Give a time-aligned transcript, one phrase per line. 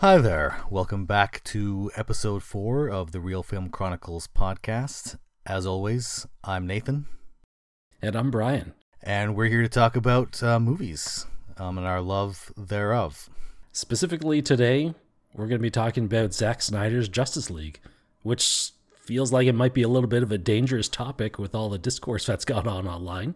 [0.00, 0.58] Hi there.
[0.68, 5.16] Welcome back to episode four of the Real Film Chronicles podcast.
[5.46, 7.06] As always, I'm Nathan.
[8.02, 8.74] And I'm Brian.
[9.02, 11.24] And we're here to talk about uh, movies
[11.56, 13.30] um, and our love thereof.
[13.72, 14.92] Specifically today,
[15.32, 17.80] we're going to be talking about Zack Snyder's Justice League,
[18.22, 21.70] which feels like it might be a little bit of a dangerous topic with all
[21.70, 23.34] the discourse that's gone on online.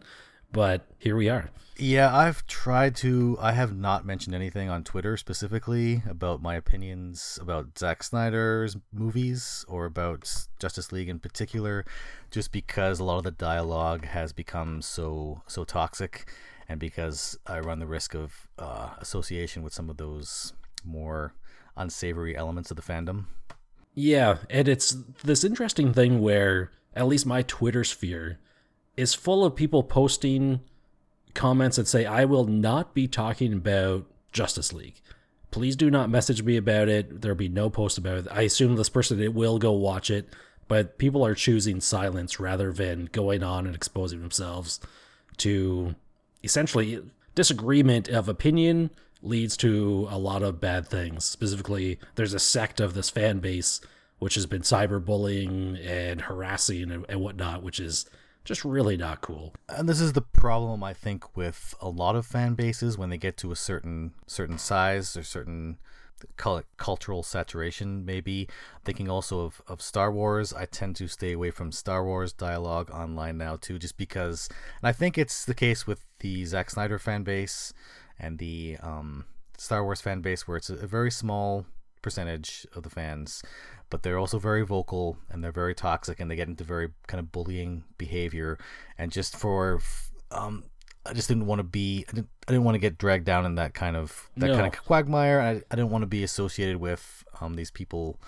[0.52, 1.50] But here we are.
[1.76, 3.38] Yeah, I've tried to.
[3.40, 9.64] I have not mentioned anything on Twitter specifically about my opinions about Zack Snyder's movies
[9.66, 11.86] or about Justice League in particular,
[12.30, 16.30] just because a lot of the dialogue has become so so toxic,
[16.68, 20.52] and because I run the risk of uh, association with some of those
[20.84, 21.32] more
[21.78, 23.24] unsavory elements of the fandom.
[23.94, 28.38] Yeah, and it's this interesting thing where at least my Twitter sphere
[29.00, 30.60] is full of people posting
[31.34, 35.00] comments that say, I will not be talking about Justice League.
[35.50, 37.22] Please do not message me about it.
[37.22, 38.26] There'll be no post about it.
[38.30, 40.28] I assume this person it will go watch it,
[40.68, 44.80] but people are choosing silence rather than going on and exposing themselves
[45.38, 45.94] to
[46.44, 47.02] essentially
[47.34, 48.90] disagreement of opinion
[49.22, 51.24] leads to a lot of bad things.
[51.24, 53.80] Specifically, there's a sect of this fan base
[54.18, 58.08] which has been cyberbullying and harassing and, and whatnot, which is
[58.50, 59.54] just really not cool.
[59.68, 63.16] And this is the problem I think with a lot of fan bases when they
[63.16, 65.78] get to a certain certain size or certain
[66.36, 68.48] call it cultural saturation maybe
[68.84, 72.90] thinking also of, of star wars i tend to stay away from star wars dialogue
[72.90, 74.46] online now too just because
[74.82, 77.72] and i think it's the case with the Zack snyder fan base
[78.18, 79.24] and the um,
[79.56, 81.64] star wars fan base where it's a, a very small
[82.02, 83.42] percentage of the fans
[83.90, 87.18] but they're also very vocal and they're very toxic and they get into very kind
[87.18, 88.58] of bullying behavior.
[88.96, 89.80] And just for
[90.30, 90.64] um
[91.04, 93.44] I just didn't want to be I didn't, I didn't want to get dragged down
[93.44, 94.54] in that kind of that no.
[94.54, 95.40] kind of quagmire.
[95.40, 98.20] I, I didn't want to be associated with um these people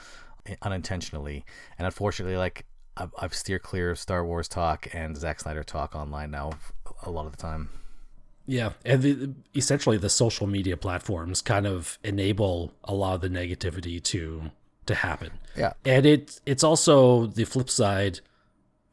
[0.62, 1.44] unintentionally.
[1.78, 2.66] And unfortunately like
[2.96, 6.52] I've, I've steered clear of Star Wars talk and Zack Snyder talk online now
[7.04, 7.70] a lot of the time.
[8.46, 13.28] Yeah, and the, essentially the social media platforms kind of enable a lot of the
[13.28, 14.50] negativity to
[14.86, 15.30] to happen.
[15.56, 15.72] Yeah.
[15.84, 18.20] And it it's also the flip side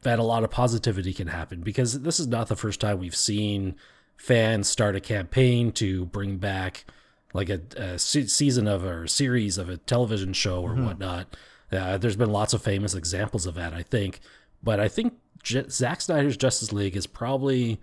[0.02, 3.16] that a lot of positivity can happen because this is not the first time we've
[3.16, 3.76] seen
[4.16, 6.84] fans start a campaign to bring back
[7.32, 10.86] like a, a season of or series of a television show or mm-hmm.
[10.86, 11.36] whatnot.
[11.70, 14.20] Uh, there's been lots of famous examples of that, I think.
[14.62, 17.80] But I think J- Zack Snyder's Justice League is probably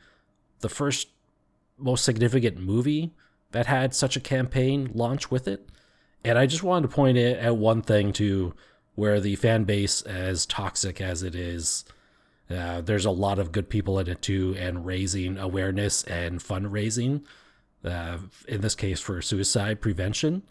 [0.59, 1.09] the first
[1.77, 3.13] most significant movie
[3.51, 5.69] that had such a campaign launch with it.
[6.23, 8.53] And I just wanted to point it at one thing to
[8.95, 11.85] where the fan base, as toxic as it is,
[12.49, 17.23] uh, there's a lot of good people in it too, and raising awareness and fundraising.
[17.83, 18.17] Uh,
[18.47, 20.41] in this case, for suicide prevention,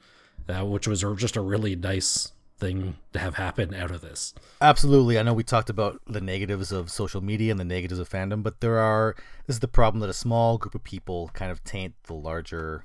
[0.48, 4.34] uh, which was just a really nice thing to have happen out of this.
[4.60, 5.18] Absolutely.
[5.18, 8.42] I know we talked about the negatives of social media and the negatives of fandom,
[8.42, 9.14] but there are
[9.46, 12.84] this is the problem that a small group of people kind of taint the larger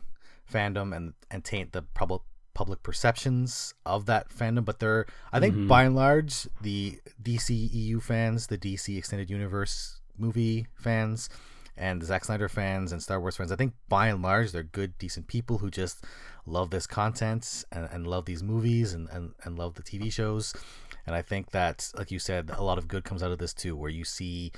[0.51, 2.21] fandom and and taint the public
[2.53, 5.67] public perceptions of that fandom, but they're I think mm-hmm.
[5.67, 11.29] by and large the DC EU fans, the DC extended universe movie fans,
[11.77, 14.63] and the Zack Snyder fans and Star Wars fans, I think by and large they're
[14.63, 16.03] good, decent people who just
[16.45, 20.53] love this content and, and love these movies and, and, and love the TV shows.
[21.07, 23.53] And I think that, like you said, a lot of good comes out of this
[23.53, 24.51] too, where you see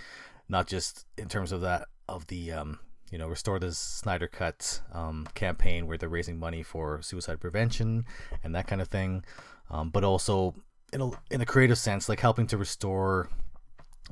[0.50, 2.80] not just in terms of that of the um,
[3.14, 8.06] you know, restore the Snyder Cut um, campaign where they're raising money for suicide prevention
[8.44, 9.24] and that kind of thing,
[9.70, 10.56] um, but also
[10.92, 13.30] in a, in a creative sense, like helping to restore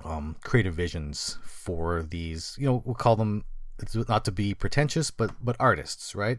[0.06, 3.44] um, creative visions for these, you know, we'll call them
[4.07, 6.38] not to be pretentious, but but artists, right?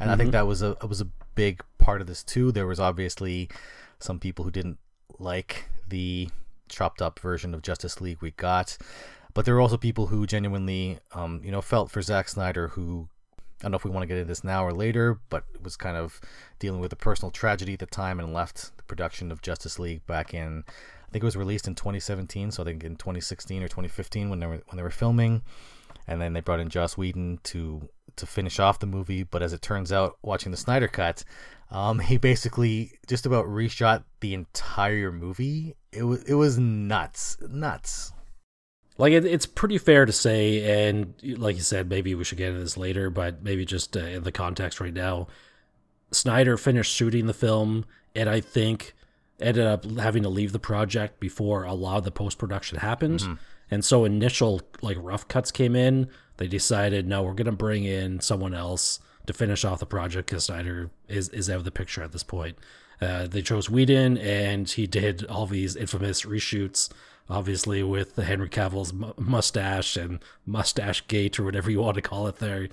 [0.00, 0.10] And mm-hmm.
[0.10, 0.30] I think mm-hmm.
[0.30, 2.50] that was a was a big part of this too.
[2.52, 3.50] There was obviously
[3.98, 4.78] some people who didn't
[5.18, 6.30] like the
[6.70, 8.78] chopped up version of Justice League we got.
[9.38, 13.08] But there were also people who genuinely, um, you know, felt for Zack Snyder, who
[13.38, 15.76] I don't know if we want to get into this now or later, but was
[15.76, 16.20] kind of
[16.58, 20.04] dealing with a personal tragedy at the time and left the production of Justice League
[20.08, 23.68] back in, I think it was released in 2017, so I think in 2016 or
[23.68, 25.42] 2015 when they were when they were filming,
[26.08, 29.22] and then they brought in Joss Whedon to to finish off the movie.
[29.22, 31.22] But as it turns out, watching the Snyder cut,
[31.70, 35.76] um, he basically just about reshot the entire movie.
[35.92, 38.12] It was it was nuts, nuts.
[38.98, 42.48] Like it, it's pretty fair to say, and like you said, maybe we should get
[42.48, 45.28] into this later, but maybe just uh, in the context right now,
[46.10, 47.84] Snyder finished shooting the film,
[48.14, 48.94] and I think
[49.40, 53.20] ended up having to leave the project before a lot of the post production happened.
[53.20, 53.34] Mm-hmm.
[53.70, 56.08] And so initial like rough cuts came in.
[56.38, 60.44] They decided, no, we're gonna bring in someone else to finish off the project because
[60.44, 62.58] Snyder is is out of the picture at this point.
[63.00, 66.88] Uh, they chose Whedon, and he did all these infamous reshoots,
[67.28, 72.26] obviously with Henry Cavill's mu- mustache and mustache gate or whatever you want to call
[72.26, 72.68] it there,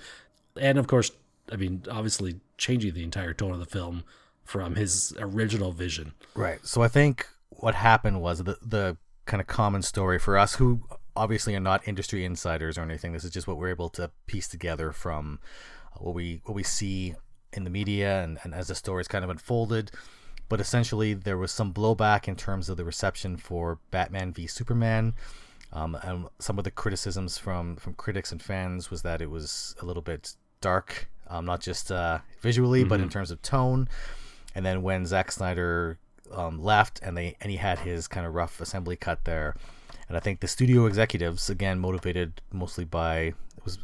[0.60, 1.10] and of course,
[1.50, 4.04] I mean, obviously changing the entire tone of the film
[4.44, 6.12] from his original vision.
[6.34, 6.64] Right.
[6.64, 10.82] So I think what happened was the the kind of common story for us who
[11.16, 13.12] obviously are not industry insiders or anything.
[13.12, 15.40] This is just what we're able to piece together from
[15.98, 17.14] what we what we see
[17.52, 19.90] in the media and, and as the stories kind of unfolded.
[20.48, 25.14] But essentially, there was some blowback in terms of the reception for Batman v Superman.
[25.72, 29.74] Um, and some of the criticisms from, from critics and fans was that it was
[29.82, 32.88] a little bit dark, um, not just uh, visually, mm-hmm.
[32.88, 33.88] but in terms of tone.
[34.54, 35.98] And then when Zack Snyder
[36.32, 39.54] um, left and they and he had his kind of rough assembly cut there,
[40.08, 43.78] and I think the studio executives again motivated mostly by it was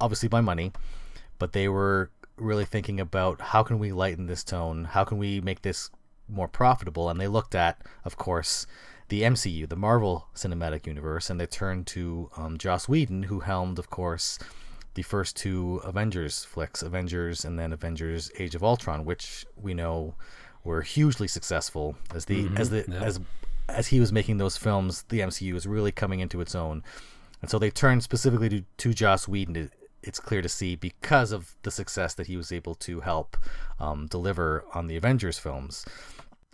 [0.00, 0.72] obviously by money,
[1.38, 5.40] but they were really thinking about how can we lighten this tone, how can we
[5.40, 5.90] make this
[6.28, 8.66] more profitable, and they looked at, of course,
[9.08, 13.78] the MCU, the Marvel Cinematic Universe, and they turned to um, Joss Whedon, who helmed,
[13.78, 14.38] of course,
[14.94, 20.14] the first two Avengers flicks, Avengers and then Avengers: Age of Ultron, which we know
[20.64, 23.02] were hugely successful as the mm-hmm, as the yeah.
[23.02, 23.20] as
[23.68, 26.82] as he was making those films, the MCU was really coming into its own,
[27.40, 29.70] and so they turned specifically to, to Joss Whedon.
[30.02, 33.36] It's clear to see because of the success that he was able to help
[33.80, 35.84] um, deliver on the Avengers films,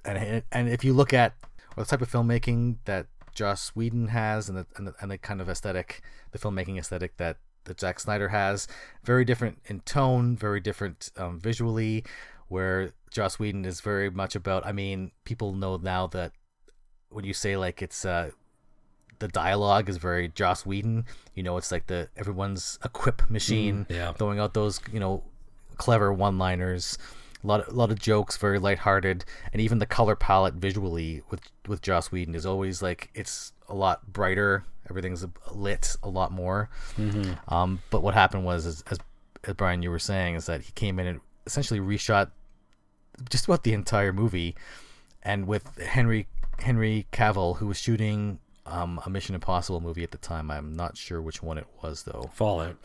[0.04, 1.34] and and if you look at
[1.76, 5.40] the type of filmmaking that Joss Whedon has and the, and the, and the kind
[5.40, 8.68] of aesthetic, the filmmaking aesthetic that that Zack Snyder has.
[9.04, 12.04] Very different in tone, very different um, visually.
[12.48, 14.66] Where Joss Whedon is very much about.
[14.66, 16.32] I mean, people know now that
[17.08, 18.30] when you say like it's uh,
[19.18, 21.06] the dialogue is very Joss Whedon.
[21.34, 24.12] You know, it's like the everyone's a quip machine, mm, yeah.
[24.12, 25.22] throwing out those you know
[25.76, 26.98] clever one-liners.
[27.42, 31.22] A lot, of, a lot of jokes, very lighthearted, and even the color palette visually
[31.28, 36.32] with with Joss Whedon is always like it's a lot brighter, everything's lit a lot
[36.32, 36.70] more.
[36.96, 37.52] Mm-hmm.
[37.52, 38.98] Um, but what happened was, as, as,
[39.44, 42.30] as Brian you were saying, is that he came in and essentially reshot
[43.30, 44.54] just about the entire movie,
[45.22, 46.26] and with Henry
[46.60, 50.50] Henry Cavill, who was shooting um, a Mission Impossible movie at the time.
[50.50, 52.30] I'm not sure which one it was though.
[52.34, 52.76] Fallout.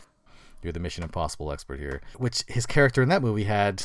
[0.62, 2.02] You're the Mission Impossible expert here.
[2.18, 3.84] Which his character in that movie had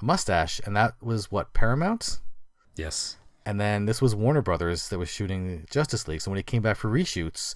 [0.00, 2.20] a mustache, and that was what Paramount.
[2.76, 6.20] Yes and then this was Warner Brothers that was shooting Justice League.
[6.20, 7.54] So when he came back for reshoots,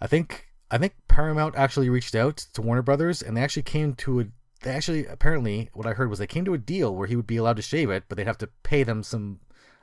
[0.00, 3.94] I think I think Paramount actually reached out to Warner Brothers, and they actually came
[3.94, 4.24] to a.
[4.62, 7.26] They actually apparently what I heard was they came to a deal where he would
[7.26, 9.40] be allowed to shave it, but they'd have to pay them some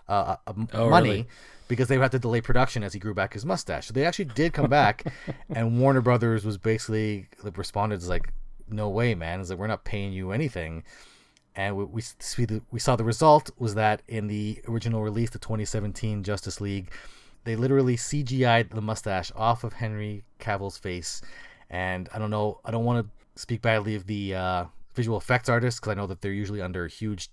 [0.10, 1.28] uh, uh, oh, money really?
[1.68, 3.88] Because they would have to delay production as he grew back his mustache.
[3.88, 5.06] So they actually did come back,
[5.50, 8.31] and Warner Brothers was basically responded as like,
[8.69, 9.39] "No way, man!
[9.39, 10.83] Is like we're not paying you anything."
[11.56, 12.04] and we, we,
[12.71, 16.92] we saw the result was that in the original release, the 2017 Justice League,
[17.44, 21.21] they literally CGI'd the mustache off of Henry Cavill's face.
[21.69, 25.50] And I don't know, I don't want to speak badly of the uh, visual effects
[25.50, 27.30] artists because I know that they're usually under huge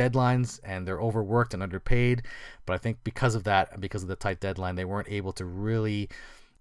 [0.00, 2.22] deadlines and they're overworked and underpaid.
[2.66, 5.44] But I think because of that because of the tight deadline, they weren't able to
[5.44, 6.08] really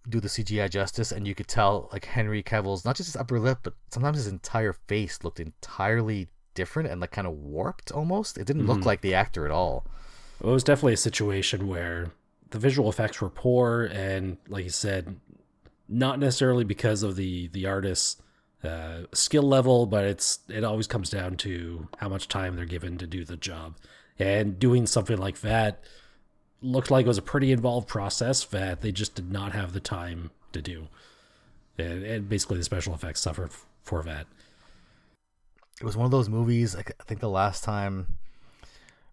[0.07, 1.12] do the CGI justice.
[1.12, 4.27] And you could tell, like, Henry Cavill's not just his upper lip, but sometimes his
[4.27, 8.38] entire face looked entirely different and like kind of warped almost.
[8.38, 8.71] It didn't mm-hmm.
[8.71, 9.86] look like the actor at all.
[10.41, 12.12] It was definitely a situation where
[12.50, 15.19] the visual effects were poor and like you said
[15.88, 18.22] not necessarily because of the the artist's
[18.63, 22.98] uh, skill level but it's it always comes down to how much time they're given
[22.98, 23.75] to do the job
[24.18, 25.82] and doing something like that
[26.62, 29.80] looked like it was a pretty involved process that they just did not have the
[29.80, 30.88] time to do
[31.78, 33.51] and, and basically the special effects suffered
[33.82, 34.28] for that
[35.80, 36.75] it was one of those movies.
[36.75, 38.08] I think the last time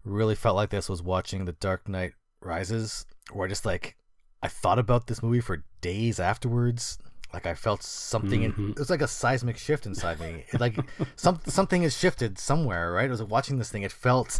[0.03, 3.95] really felt like this was watching The Dark Knight Rises, where I just like
[4.43, 6.99] I thought about this movie for days afterwards.
[7.33, 8.41] Like I felt something.
[8.41, 8.65] Mm-hmm.
[8.65, 10.45] In, it was like a seismic shift inside me.
[10.51, 10.77] It, like
[11.15, 12.91] some something has shifted somewhere.
[12.91, 13.07] Right?
[13.07, 13.83] I was watching this thing.
[13.83, 14.39] It felt.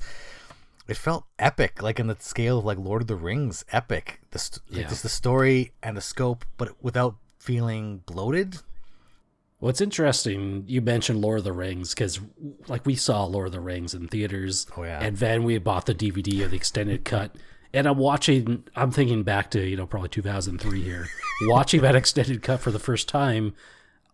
[0.88, 4.22] It felt epic, like in the scale of like Lord of the Rings, epic.
[4.32, 4.78] The yeah.
[4.78, 8.60] like just the story and the scope, but without feeling bloated.
[9.60, 12.20] What's interesting, you mentioned Lord of the Rings because,
[12.68, 14.68] like, we saw Lord of the Rings in theaters.
[14.78, 15.00] Oh yeah.
[15.02, 17.36] And then we bought the DVD of the extended cut,
[17.74, 18.64] and I'm watching.
[18.76, 21.08] I'm thinking back to you know probably 2003 here,
[21.44, 23.54] watching that extended cut for the first time.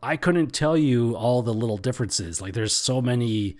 [0.01, 2.41] I couldn't tell you all the little differences.
[2.41, 3.55] Like, there's so many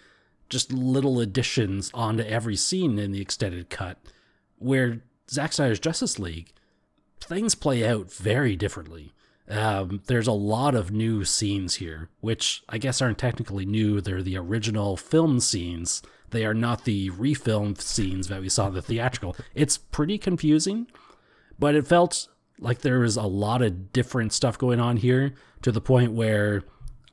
[0.50, 3.98] just little additions onto every scene in the extended cut,
[4.58, 6.52] where Zack Snyder's Justice League
[7.22, 9.14] things play out very differently
[9.48, 14.00] Um, there's a lot of new scenes here, which I guess aren't technically new.
[14.02, 16.02] They're the original film scenes.
[16.34, 19.36] They are not the refilmed scenes that we saw in the theatrical.
[19.56, 20.88] It's pretty confusing,
[21.58, 22.28] but it felt
[22.60, 26.64] like there was a lot of different stuff going on here to the point where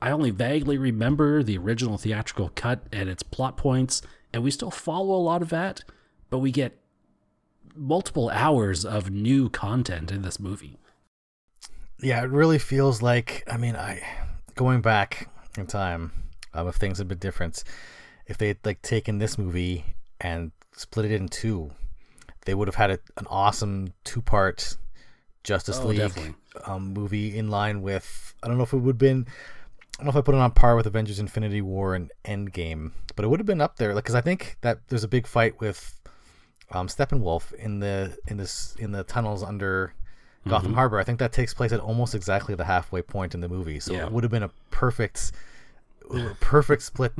[0.01, 4.01] I only vaguely remember the original theatrical cut and its plot points,
[4.33, 5.83] and we still follow a lot of that,
[6.29, 6.77] but we get
[7.75, 10.77] multiple hours of new content in this movie.
[12.01, 14.01] Yeah, it really feels like I mean, I
[14.55, 16.11] going back in time,
[16.53, 17.63] um, if things had been different,
[18.31, 19.83] if they had like taken this movie
[20.19, 21.71] and split it in two,
[22.45, 24.77] they would have had a, an awesome two part
[25.43, 26.35] Justice Oh, League
[26.65, 29.25] um, movie in line with I don't know if it would have been
[29.99, 32.91] I don't know if I put it on par with Avengers Infinity War and Endgame,
[33.15, 35.27] but it would have been up there like cuz I think that there's a big
[35.27, 35.99] fight with
[36.71, 39.93] um Steppenwolf in the in this in the tunnels under
[40.47, 40.75] Gotham Mm-hmm.
[40.75, 40.99] Harbor.
[40.99, 43.79] I think that takes place at almost exactly the halfway point in the movie.
[43.79, 44.05] So Yeah.
[44.05, 45.31] it would have been a perfect
[46.39, 47.13] perfect split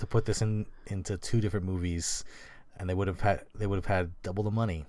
[0.00, 2.24] to put this in into two different movies
[2.76, 4.86] and they would have had they would have had double the money.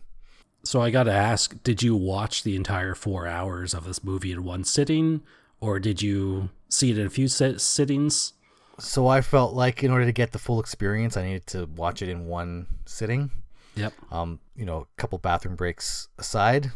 [0.63, 4.31] So I got to ask, did you watch the entire four hours of this movie
[4.31, 5.21] in one sitting,
[5.59, 8.33] or did you see it in a few sit- sittings?
[8.79, 12.01] So I felt like in order to get the full experience, I needed to watch
[12.01, 13.31] it in one sitting.
[13.75, 13.93] Yep.
[14.11, 16.71] Um, you know, a couple bathroom breaks aside,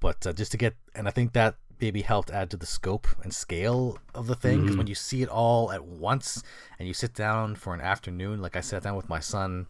[0.00, 3.06] but uh, just to get, and I think that maybe helped add to the scope
[3.22, 4.62] and scale of the thing.
[4.62, 6.42] Because when you see it all at once
[6.78, 9.66] and you sit down for an afternoon, like I sat down with my son,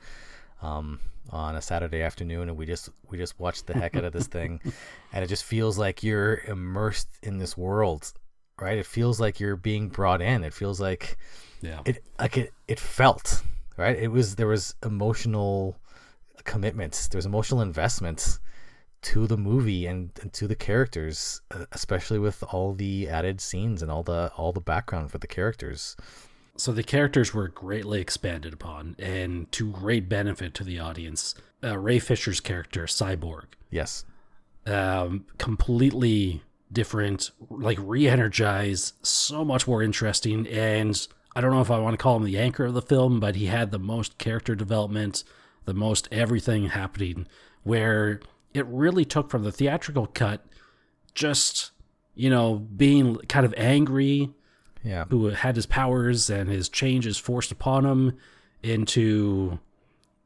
[0.62, 4.12] um, on a Saturday afternoon, and we just we just watched the heck out of
[4.12, 4.60] this thing,
[5.12, 8.12] and it just feels like you're immersed in this world,
[8.60, 8.78] right?
[8.78, 10.44] It feels like you're being brought in.
[10.44, 11.16] It feels like
[11.62, 11.80] Yeah.
[11.84, 13.42] it like it it felt
[13.76, 15.76] right it was there was emotional
[16.44, 18.38] commitments there was emotional investment
[19.02, 23.82] to the movie and, and to the characters uh, especially with all the added scenes
[23.82, 25.96] and all the all the background for the characters
[26.56, 31.34] So the characters were greatly expanded upon, and to great benefit to the audience.
[31.62, 34.04] Uh, Ray Fisher's character, Cyborg, yes
[34.66, 40.46] um, completely different, like re-energized, so much more interesting.
[40.48, 43.20] And I don't know if I want to call him the anchor of the film,
[43.20, 45.22] but he had the most character development,
[45.64, 47.26] the most everything happening,
[47.62, 48.20] where
[48.56, 50.44] it really took from the theatrical cut,
[51.14, 51.72] just
[52.14, 54.30] you know being kind of angry
[54.86, 55.04] yeah.
[55.10, 58.16] who had his powers and his changes forced upon him
[58.62, 59.58] into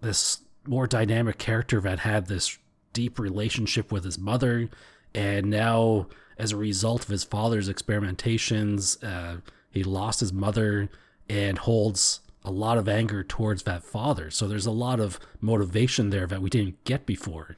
[0.00, 2.58] this more dynamic character that had this
[2.92, 4.68] deep relationship with his mother.
[5.14, 6.08] And now
[6.38, 10.88] as a result of his father's experimentations uh, he lost his mother
[11.28, 14.30] and holds a lot of anger towards that father.
[14.30, 17.56] So there's a lot of motivation there that we didn't get before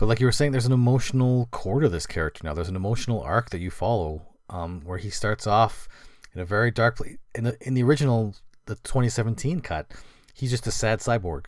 [0.00, 2.54] but like you were saying there's an emotional core to this character now.
[2.54, 5.88] There's an emotional arc that you follow um, where he starts off
[6.34, 9.92] in a very dark place in the in the original the 2017 cut
[10.32, 11.44] he's just a sad cyborg.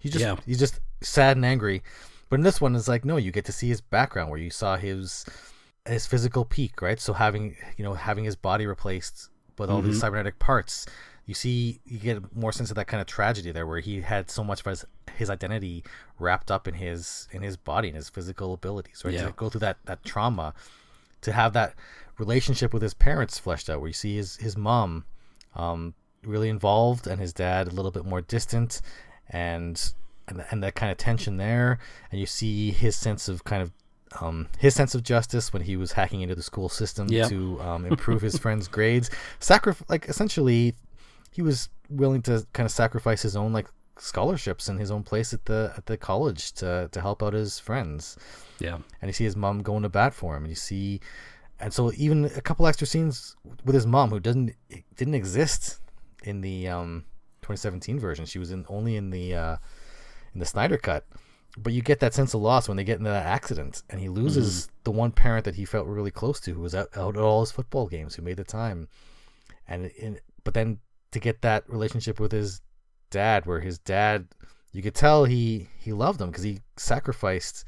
[0.00, 0.34] He just Yeah.
[0.44, 1.84] he's just sad and angry.
[2.28, 4.50] But in this one it's like no you get to see his background where you
[4.50, 5.24] saw his
[5.86, 6.98] his physical peak right?
[6.98, 10.84] So having you know having his body replaced with all these cybernetic parts
[11.28, 14.28] you see you get more sense of that kind of tragedy there where he had
[14.30, 14.84] so much of his,
[15.16, 15.84] his identity
[16.18, 19.26] wrapped up in his in his body and his physical abilities right Yeah.
[19.26, 20.54] to go through that that trauma
[21.20, 21.74] to have that
[22.18, 25.04] relationship with his parents fleshed out where you see his his mom
[25.54, 25.94] um
[26.24, 28.80] really involved and his dad a little bit more distant
[29.30, 29.92] and
[30.26, 31.78] and, and that kind of tension there
[32.10, 33.70] and you see his sense of kind of
[34.22, 37.28] um, his sense of justice when he was hacking into the school system Yep.
[37.28, 39.10] to um, improve his friends' grades.
[39.38, 40.74] Sacrifice, like essentially,
[41.38, 45.32] he was willing to kind of sacrifice his own like scholarships and his own place
[45.32, 48.16] at the at the college to to help out his friends.
[48.58, 48.78] Yeah.
[49.00, 51.00] And you see his mom going to bat for him and you see
[51.60, 54.50] and so even a couple extra scenes with his mom who doesn't
[54.96, 55.80] didn't exist
[56.24, 57.04] in the um
[57.42, 58.26] 2017 version.
[58.26, 59.56] She was in only in the uh
[60.34, 61.06] in the Snyder cut.
[61.56, 64.08] But you get that sense of loss when they get into that accident and he
[64.08, 67.22] loses the one parent that he felt really close to who was out, out at
[67.22, 68.88] all his football games who made the time.
[69.68, 70.80] And in, but then
[71.12, 72.60] to get that relationship with his
[73.10, 74.28] dad where his dad
[74.72, 77.64] you could tell he he loved him because he sacrificed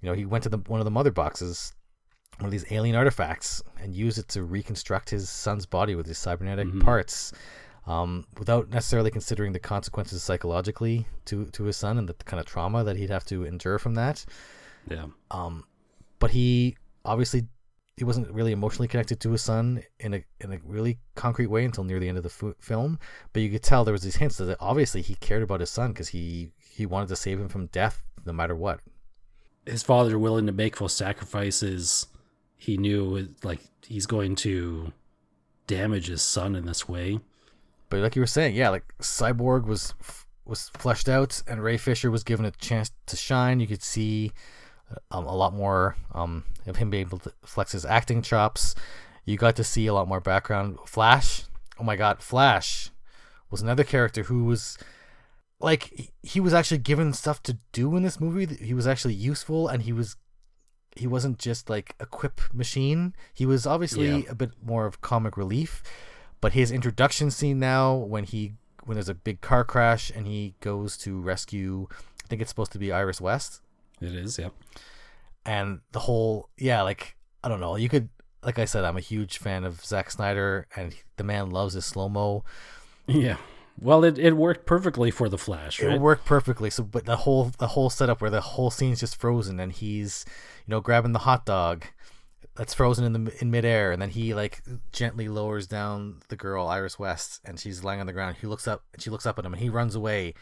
[0.00, 1.72] you know he went to the one of the mother boxes
[2.38, 6.18] one of these alien artifacts and used it to reconstruct his son's body with his
[6.18, 7.32] cybernetic parts
[7.86, 12.46] um, without necessarily considering the consequences psychologically to to his son and the kind of
[12.46, 14.24] trauma that he'd have to endure from that.
[14.90, 15.06] Yeah.
[15.30, 15.64] Um,
[16.18, 17.46] but he obviously
[17.96, 21.64] he wasn't really emotionally connected to his son in a in a really concrete way
[21.64, 22.98] until near the end of the f- film.
[23.32, 25.92] But you could tell there was these hints that obviously he cared about his son
[25.92, 28.80] because he he wanted to save him from death no matter what.
[29.66, 32.06] his father willing to make those sacrifices
[32.56, 34.92] he knew like he's going to
[35.66, 37.20] damage his son in this way.
[37.88, 39.94] But like you were saying, yeah, like Cyborg was
[40.44, 43.58] was fleshed out, and Ray Fisher was given a chance to shine.
[43.60, 44.32] You could see
[45.10, 48.74] um, a lot more um, of him being able to flex his acting chops.
[49.24, 50.78] You got to see a lot more background.
[50.86, 51.44] Flash,
[51.78, 52.90] oh my God, Flash
[53.50, 54.78] was another character who was
[55.60, 58.54] like he was actually given stuff to do in this movie.
[58.56, 60.16] He was actually useful, and he was
[60.94, 63.14] he wasn't just like a quip machine.
[63.34, 64.30] He was obviously yeah.
[64.30, 65.82] a bit more of comic relief,
[66.40, 70.54] but his introduction scene now when he when there's a big car crash and he
[70.60, 73.60] goes to rescue, I think it's supposed to be Iris West.
[74.00, 74.52] It is, yep.
[75.44, 77.76] And the whole, yeah, like I don't know.
[77.76, 78.08] You could,
[78.42, 81.86] like I said, I'm a huge fan of Zack Snyder, and the man loves his
[81.86, 82.44] slow mo.
[83.06, 83.36] Yeah.
[83.80, 85.82] Well, it, it worked perfectly for the Flash.
[85.82, 85.94] Right?
[85.94, 86.70] It worked perfectly.
[86.70, 90.24] So, but the whole the whole setup where the whole scene's just frozen, and he's,
[90.66, 91.84] you know, grabbing the hot dog
[92.56, 94.62] that's frozen in the in midair, and then he like
[94.92, 98.36] gently lowers down the girl Iris West, and she's lying on the ground.
[98.40, 100.34] He looks up, and she looks up at him, and he runs away,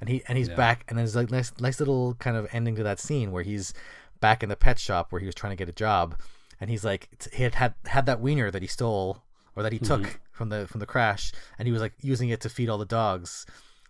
[0.00, 0.54] and he and he's yeah.
[0.54, 3.72] back, and there's like nice nice little kind of ending to that scene where he's
[4.20, 6.18] back in the pet shop where he was trying to get a job,
[6.60, 9.22] and he's like he had had, had that wiener that he stole
[9.54, 10.16] or that he took mm-hmm.
[10.32, 12.84] from the from the crash, and he was like using it to feed all the
[12.84, 13.46] dogs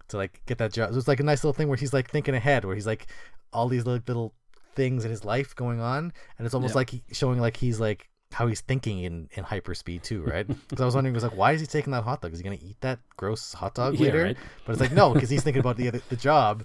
[0.09, 0.91] to like get that job.
[0.91, 3.07] It was like a nice little thing where he's like thinking ahead, where he's like
[3.53, 4.35] all these little, little
[4.75, 8.47] things in his life going on, and it's almost like showing like he's like how
[8.47, 10.47] he's thinking in in hyperspeed too, right?
[10.69, 12.33] Because I was wondering, was like, why is he taking that hot dog?
[12.33, 14.23] Is he gonna eat that gross hot dog later?
[14.25, 14.37] right.
[14.65, 16.65] But it's like no, because he's thinking about the other, the job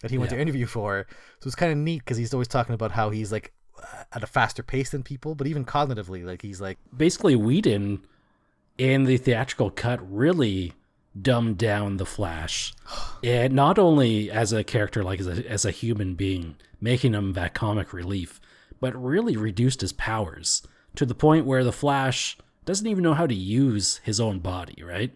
[0.00, 0.36] that he went yeah.
[0.36, 1.06] to interview for.
[1.40, 3.52] So it's kind of neat because he's always talking about how he's like
[4.12, 8.04] at a faster pace than people, but even cognitively, like he's like basically Whedon
[8.78, 10.72] in the theatrical cut really
[11.20, 12.74] dumbed down the Flash,
[13.24, 17.34] and not only as a character, like as a as a human being, making him
[17.34, 18.40] that comic relief,
[18.80, 20.62] but really reduced his powers
[20.96, 24.82] to the point where the Flash doesn't even know how to use his own body.
[24.82, 25.12] Right?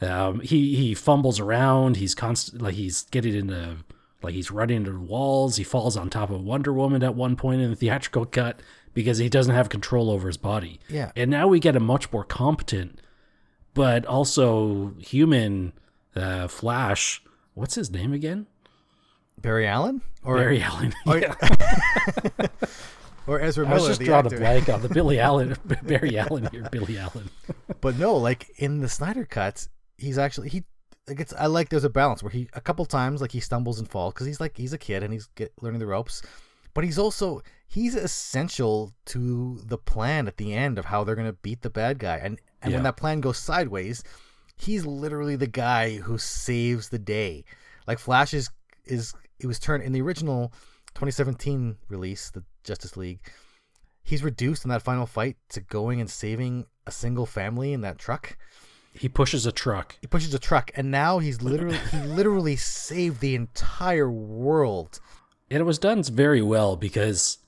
[0.00, 1.96] Um, he he fumbles around.
[1.96, 3.78] He's constant like he's getting into
[4.22, 5.56] like he's running into walls.
[5.56, 8.60] He falls on top of Wonder Woman at one point in the theatrical cut
[8.94, 10.80] because he doesn't have control over his body.
[10.88, 11.12] Yeah.
[11.14, 13.00] And now we get a much more competent,
[13.74, 15.74] but also human
[16.14, 17.22] uh, Flash.
[17.54, 18.46] What's his name again?
[19.38, 20.00] Barry Allen?
[20.24, 20.94] Or Barry Allen.
[21.06, 21.34] Or, yeah.
[23.26, 23.76] or Ezra Miller.
[23.76, 27.30] I was just drawing a blank on the Billy Allen, Barry Allen here, Billy Allen.
[27.80, 30.64] but no, like in the Snyder cuts, he's actually he
[31.08, 33.78] like it's I like there's a balance where he a couple times like he stumbles
[33.78, 36.22] and falls because he's like he's a kid and he's get, learning the ropes,
[36.74, 41.32] but he's also he's essential to the plan at the end of how they're gonna
[41.32, 42.78] beat the bad guy and and yeah.
[42.78, 44.02] when that plan goes sideways,
[44.56, 47.44] he's literally the guy who saves the day.
[47.86, 48.50] Like Flash is
[48.84, 50.52] is it was turned in the original
[50.94, 53.20] 2017 release, the Justice League.
[54.02, 57.98] He's reduced in that final fight to going and saving a single family in that
[57.98, 58.36] truck
[58.98, 59.96] he pushes a truck.
[60.00, 65.00] He pushes a truck, and now he's literally he literally saved the entire world.
[65.50, 67.38] And it was done very well because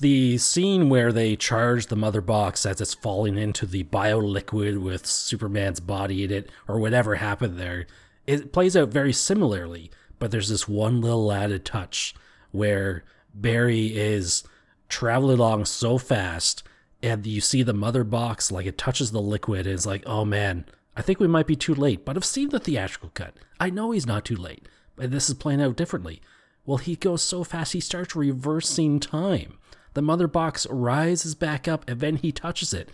[0.00, 4.78] the scene where they charge the mother box as it's falling into the bio liquid
[4.78, 7.86] with Superman's body in it, or whatever happened there,
[8.26, 9.90] it plays out very similarly.
[10.18, 12.14] But there's this one little added touch
[12.50, 13.04] where
[13.34, 14.44] Barry is
[14.88, 16.62] traveling along so fast
[17.02, 20.24] and you see the mother box like it touches the liquid and it's like oh
[20.24, 20.64] man
[20.96, 23.34] i think we might be too late but i've seen the theatrical cut.
[23.58, 26.22] I know he's not too late but this is playing out differently.
[26.64, 29.58] Well he goes so fast he starts reversing time.
[29.94, 32.90] The mother box rises back up and then he touches it.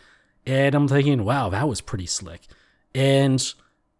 [0.47, 2.43] And i'm thinking wow that was pretty slick.
[2.95, 3.53] And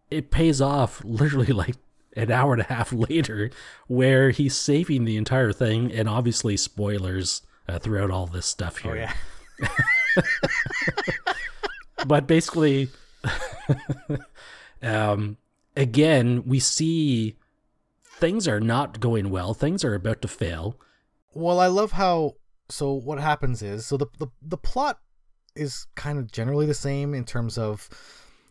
[0.09, 1.75] it pays off literally like
[2.15, 3.49] an hour and a half later
[3.87, 8.91] where he's saving the entire thing and obviously spoilers uh, throughout all this stuff here
[8.91, 9.13] oh, yeah.
[12.07, 12.89] but basically,
[14.81, 15.37] um,
[15.75, 17.35] again, we see
[18.03, 19.53] things are not going well.
[19.53, 20.79] Things are about to fail.
[21.33, 22.35] Well, I love how.
[22.69, 24.99] So what happens is, so the the, the plot
[25.55, 27.89] is kind of generally the same in terms of.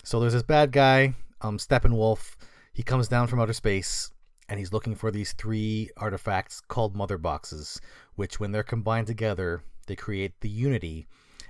[0.02, 2.36] So there's this bad guy, um, Steppenwolf.
[2.72, 4.10] He comes down from outer space
[4.48, 7.80] and he's looking for these three artifacts called mother boxes,
[8.14, 11.06] which, when they're combined together, they create the unity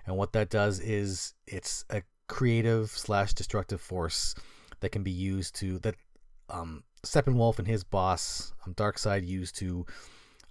[0.07, 4.35] and what that does is it's a creative slash destructive force
[4.81, 5.95] that can be used to that
[6.49, 9.87] um, Steppenwolf and his boss um, Darkseid used to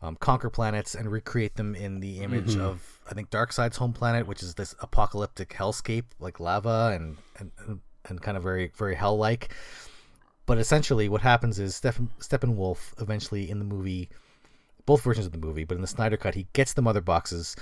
[0.02, 2.62] um, conquer planets and recreate them in the image mm-hmm.
[2.62, 7.82] of I think Darkseid's home planet, which is this apocalyptic hellscape like lava and and,
[8.06, 9.54] and kind of very very hell like.
[10.50, 14.10] But essentially, what happens is Steppen, Steppenwolf eventually in the movie,
[14.88, 17.56] both versions of the movie, but in the Snyder cut, he gets the mother boxes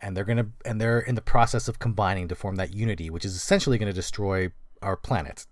[0.00, 3.24] and they're gonna and they're in the process of combining to form that unity, which
[3.24, 5.46] is essentially going to destroy our planet.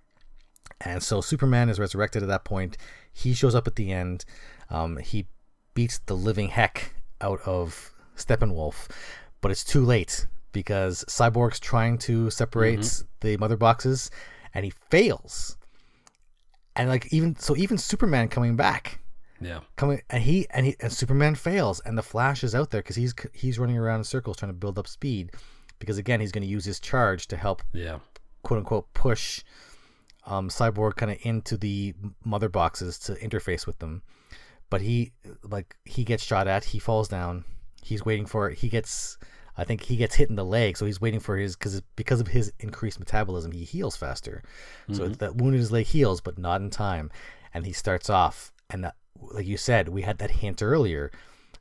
[0.80, 2.76] And so Superman is resurrected at that point.
[3.12, 4.24] He shows up at the end.
[4.70, 5.26] Um, he
[5.74, 8.88] beats the living heck out of Steppenwolf,
[9.40, 13.06] but it's too late because Cyborg's trying to separate mm-hmm.
[13.22, 14.08] the mother boxes,
[14.54, 15.56] and he fails.
[16.76, 19.00] And like even so, even Superman coming back,
[19.40, 22.82] yeah, coming and he and he and Superman fails, and the Flash is out there
[22.82, 25.32] because he's he's running around in circles trying to build up speed,
[25.78, 27.98] because again he's going to use his charge to help, yeah,
[28.42, 29.42] quote unquote push
[30.26, 34.02] um, Cyborg kind of into the mother boxes to interface with them.
[34.68, 35.12] But he
[35.42, 37.44] like he gets shot at, he falls down.
[37.82, 38.58] He's waiting for it.
[38.58, 39.16] He gets
[39.58, 42.20] I think he gets hit in the leg, so he's waiting for his because because
[42.20, 44.42] of his increased metabolism, he heals faster.
[44.88, 44.94] Mm-hmm.
[44.94, 47.10] So that wound in his leg heals, but not in time,
[47.54, 48.52] and he starts off.
[48.68, 51.10] And that, like you said, we had that hint earlier,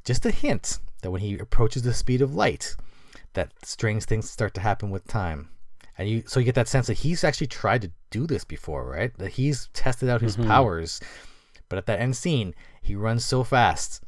[0.04, 2.76] just a hint that when he approaches the speed of light,
[3.34, 5.50] that strange things start to happen with time.
[5.98, 8.90] And you so you get that sense that he's actually tried to do this before,
[8.90, 9.18] right?
[9.18, 10.50] That he's tested out his mm-hmm.
[10.50, 11.00] powers,
[11.70, 14.02] but at that end scene, he runs so fast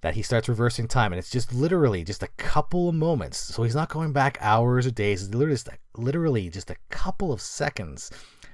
[0.00, 3.38] that he starts reversing time, and it's just literally just a couple of moments.
[3.38, 5.22] So he's not going back hours or days.
[5.22, 8.10] It's literally just a, literally just a couple of seconds,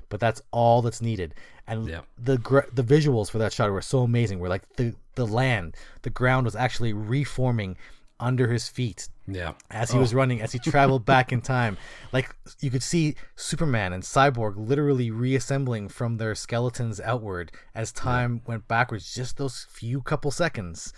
[0.09, 1.35] but that's all that's needed.
[1.67, 2.01] And yeah.
[2.19, 2.37] the
[2.73, 4.39] the visuals for that shot were so amazing.
[4.39, 7.77] Where like the the land, the ground was actually reforming
[8.23, 9.09] under his feet.
[9.27, 9.53] Yeah.
[9.71, 10.01] As he oh.
[10.01, 11.77] was running, as he traveled back in time.
[12.13, 18.35] Like you could see Superman and Cyborg literally reassembling from their skeletons outward as time
[18.35, 18.49] yeah.
[18.49, 20.93] went backwards, just those few couple seconds.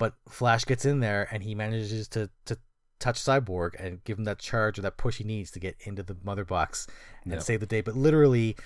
[0.00, 2.56] But Flash gets in there and he manages to to
[3.00, 6.02] touch Cyborg and give him that charge or that push he needs to get into
[6.02, 6.86] the mother box
[7.22, 7.42] and yep.
[7.42, 7.82] save the day.
[7.82, 8.56] But literally,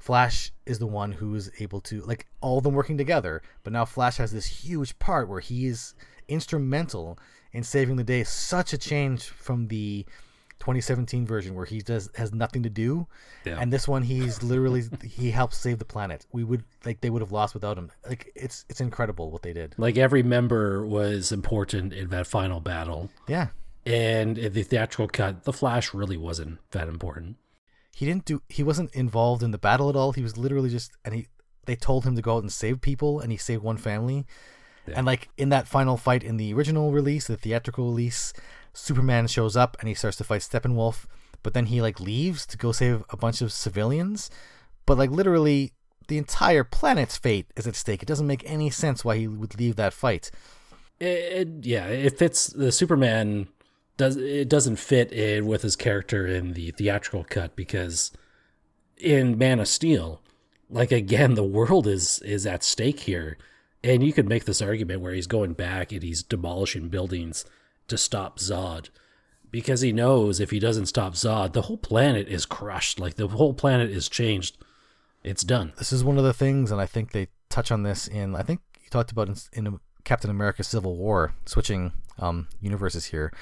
[0.00, 3.40] Flash is the one who's able to like all of them working together.
[3.62, 5.94] But now Flash has this huge part where he is
[6.26, 7.20] instrumental
[7.52, 8.24] in saving the day.
[8.24, 10.04] Such a change from the
[10.60, 13.06] 2017 version where he does has nothing to do,
[13.44, 13.58] yeah.
[13.58, 16.26] and this one he's literally he helps save the planet.
[16.32, 17.90] We would like they would have lost without him.
[18.08, 19.74] Like it's it's incredible what they did.
[19.78, 23.10] Like every member was important in that final battle.
[23.26, 23.48] Yeah,
[23.86, 27.36] and in the theatrical cut, the Flash really wasn't that important.
[27.92, 28.42] He didn't do.
[28.48, 30.12] He wasn't involved in the battle at all.
[30.12, 31.26] He was literally just and he.
[31.66, 34.26] They told him to go out and save people, and he saved one family.
[34.86, 34.94] Yeah.
[34.96, 38.32] And like in that final fight in the original release, the theatrical release,
[38.72, 41.06] Superman shows up and he starts to fight Steppenwolf,
[41.42, 44.30] but then he like leaves to go save a bunch of civilians.
[44.86, 45.72] But like literally
[46.08, 48.02] the entire planet's fate is at stake.
[48.02, 50.30] It doesn't make any sense why he would leave that fight.
[50.98, 53.48] It, it, yeah, it fits the Superman
[53.96, 58.12] does it doesn't fit in with his character in the theatrical cut because
[58.96, 60.20] in Man of Steel,
[60.68, 63.38] like again, the world is is at stake here.
[63.82, 67.46] And you could make this argument where he's going back and he's demolishing buildings
[67.90, 68.88] to stop Zod
[69.50, 72.98] because he knows if he doesn't stop Zod, the whole planet is crushed.
[72.98, 74.56] Like the whole planet is changed.
[75.22, 75.72] It's done.
[75.76, 78.34] This is one of the things, and I think they touch on this in.
[78.34, 83.32] I think you talked about in, in Captain America: Civil War, switching um, universes here,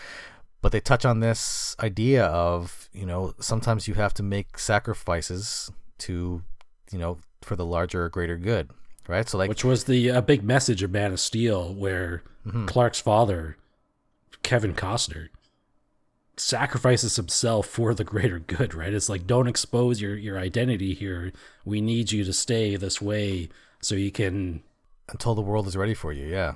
[0.60, 5.70] but they touch on this idea of you know sometimes you have to make sacrifices
[5.98, 6.42] to
[6.90, 8.70] you know for the larger or greater good,
[9.06, 9.28] right?
[9.28, 12.66] So like, which was the a big message of Man of Steel, where mm-hmm.
[12.66, 13.56] Clark's father
[14.48, 15.28] Kevin Costner
[16.38, 18.94] sacrifices himself for the greater good, right?
[18.94, 21.34] It's like don't expose your your identity here.
[21.66, 23.50] We need you to stay this way
[23.82, 24.62] so you can
[25.10, 26.26] until the world is ready for you.
[26.26, 26.54] Yeah.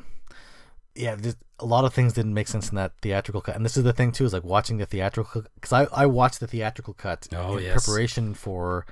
[0.95, 1.19] Yeah,
[1.59, 3.93] a lot of things didn't make sense in that theatrical cut, and this is the
[3.93, 7.59] thing too is like watching the theatrical because I I watched the theatrical cut oh,
[7.59, 7.85] in yes.
[7.85, 8.87] preparation for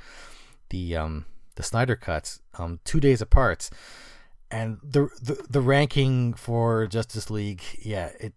[0.69, 3.71] the um the Snyder cut um two days apart,
[4.51, 8.35] and the the the ranking for Justice League yeah it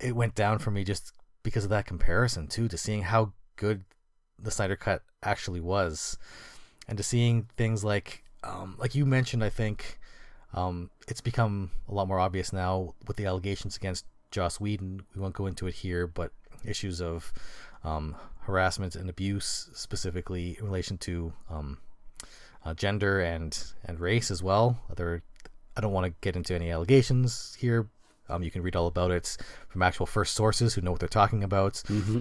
[0.00, 3.84] it went down for me just because of that comparison too, to seeing how good
[4.38, 6.18] the Snyder Cut actually was,
[6.88, 9.98] and to seeing things like, um, like you mentioned, I think
[10.52, 15.02] um, it's become a lot more obvious now with the allegations against Joss Whedon.
[15.14, 16.32] We won't go into it here, but
[16.64, 17.32] issues of
[17.84, 21.78] um, harassment and abuse, specifically in relation to um,
[22.64, 24.78] uh, gender and and race as well.
[24.96, 25.22] There,
[25.76, 27.88] I don't want to get into any allegations here,
[28.28, 29.36] um, you can read all about it
[29.68, 31.74] from actual first sources who know what they're talking about.
[31.74, 32.20] Mm-hmm.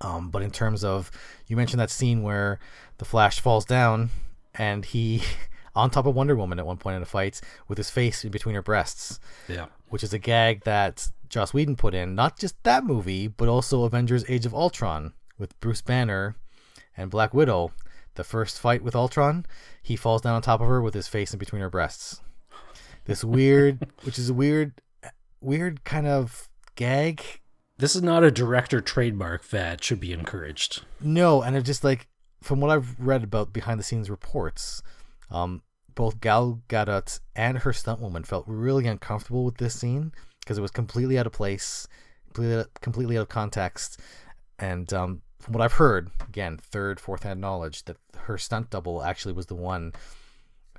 [0.00, 1.10] Um, but in terms of,
[1.46, 2.58] you mentioned that scene where
[2.98, 4.10] the Flash falls down
[4.54, 5.22] and he,
[5.74, 8.30] on top of Wonder Woman at one point in a fight, with his face in
[8.30, 9.20] between her breasts.
[9.48, 9.66] Yeah.
[9.88, 13.84] Which is a gag that Joss Whedon put in, not just that movie, but also
[13.84, 16.36] Avengers Age of Ultron with Bruce Banner
[16.96, 17.72] and Black Widow.
[18.14, 19.44] The first fight with Ultron,
[19.82, 22.22] he falls down on top of her with his face in between her breasts.
[23.04, 24.72] This weird, which is a weird
[25.40, 27.22] weird kind of gag
[27.78, 30.84] This is not a director trademark that should be encouraged.
[31.00, 32.08] No, and it just like
[32.42, 34.82] from what I've read about behind the scenes reports,
[35.30, 35.62] um,
[35.94, 40.70] both Gal Gadot and her stuntwoman felt really uncomfortable with this scene because it was
[40.70, 41.88] completely out of place,
[42.26, 44.00] completely, completely out of context,
[44.58, 49.02] and um, from what I've heard, again, third, fourth hand knowledge, that her stunt double
[49.02, 49.92] actually was the one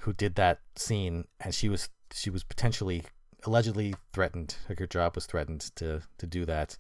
[0.02, 3.04] who did that scene, and she was she was potentially
[3.46, 6.78] allegedly threatened, like her job was threatened to to do that.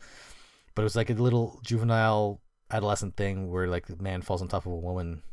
[0.76, 2.41] But it was like a little juvenile
[2.72, 5.24] adolescent thing where like the man falls on top of a woman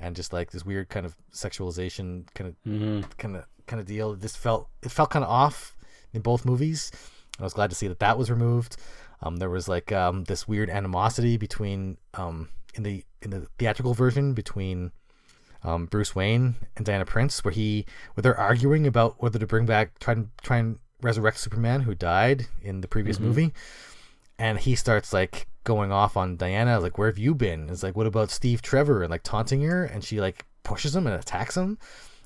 [0.00, 3.08] and just like this weird kind of sexualization kind of Mm-hmm.
[3.18, 4.14] kind of kind of deal.
[4.14, 5.76] This felt it felt kind of off
[6.12, 6.90] in both movies.
[7.38, 8.76] I was glad to see that that was removed.
[9.22, 13.94] Um, there was like um, this weird animosity between um, in the in the theatrical
[13.94, 14.92] version between
[15.64, 19.66] um, Bruce Wayne and Diana Prince, where he where they're arguing about whether to bring
[19.66, 23.52] back try and try and resurrect Superman who died in the previous movie,
[24.38, 27.68] and he starts like going off on Diana, like where have you been?
[27.70, 31.06] It's like what about Steve Trevor and like taunting her, and she like pushes him
[31.06, 31.78] and attacks him,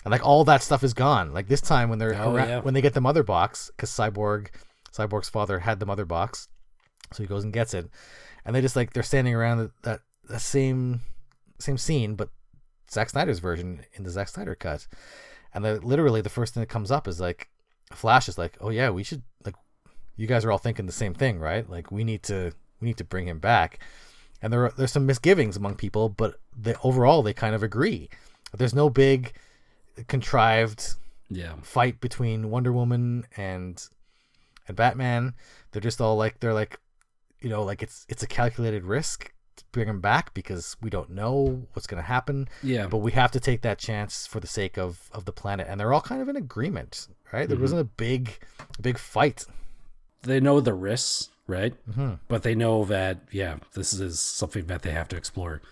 [0.05, 1.33] and like all that stuff is gone.
[1.33, 2.61] Like this time when they're Oh, yeah.
[2.61, 4.49] when they get the mother box because Cyborg
[4.93, 6.49] Cyborg's father had the mother box,
[7.13, 7.89] so he goes and gets it,
[8.45, 11.03] and they just like they're standing around that that, that same
[11.61, 12.31] same scene, but
[12.91, 14.87] Zack Snyder's version in the Zack Snyder cut,
[15.55, 17.49] and the, literally the first thing that comes up is like
[17.93, 19.55] Flash is like, oh yeah, we should like
[20.17, 21.69] you guys are all thinking the same thing, right?
[21.69, 23.79] Like we need to we need to bring him back,
[24.43, 28.09] and there are, there's some misgivings among people, but they overall they kind of agree.
[28.57, 29.33] There's no big
[30.07, 30.95] contrived
[31.29, 31.55] Yeah.
[31.63, 33.83] fight between Wonder Woman and
[34.67, 35.35] and Batman.
[35.73, 36.79] They're just all like they're like,
[37.41, 39.33] you know, like it's it's a calculated risk
[39.73, 42.49] bring him back because we don't know what's gonna happen.
[42.63, 42.87] Yeah.
[42.87, 45.79] But we have to take that chance for the sake of of the planet, and
[45.81, 47.49] they're all kind of in agreement, right?
[47.49, 48.39] There wasn't a big
[48.81, 49.45] big fight.
[50.23, 51.75] they know the risks, right?
[51.91, 52.15] Mm-hmm.
[52.27, 55.63] But they know that, yeah, this is something that they have to explore.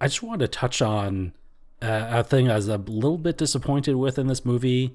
[0.00, 1.32] I just want to touch on
[1.80, 4.94] uh, a thing I was a little bit disappointed with in this movie.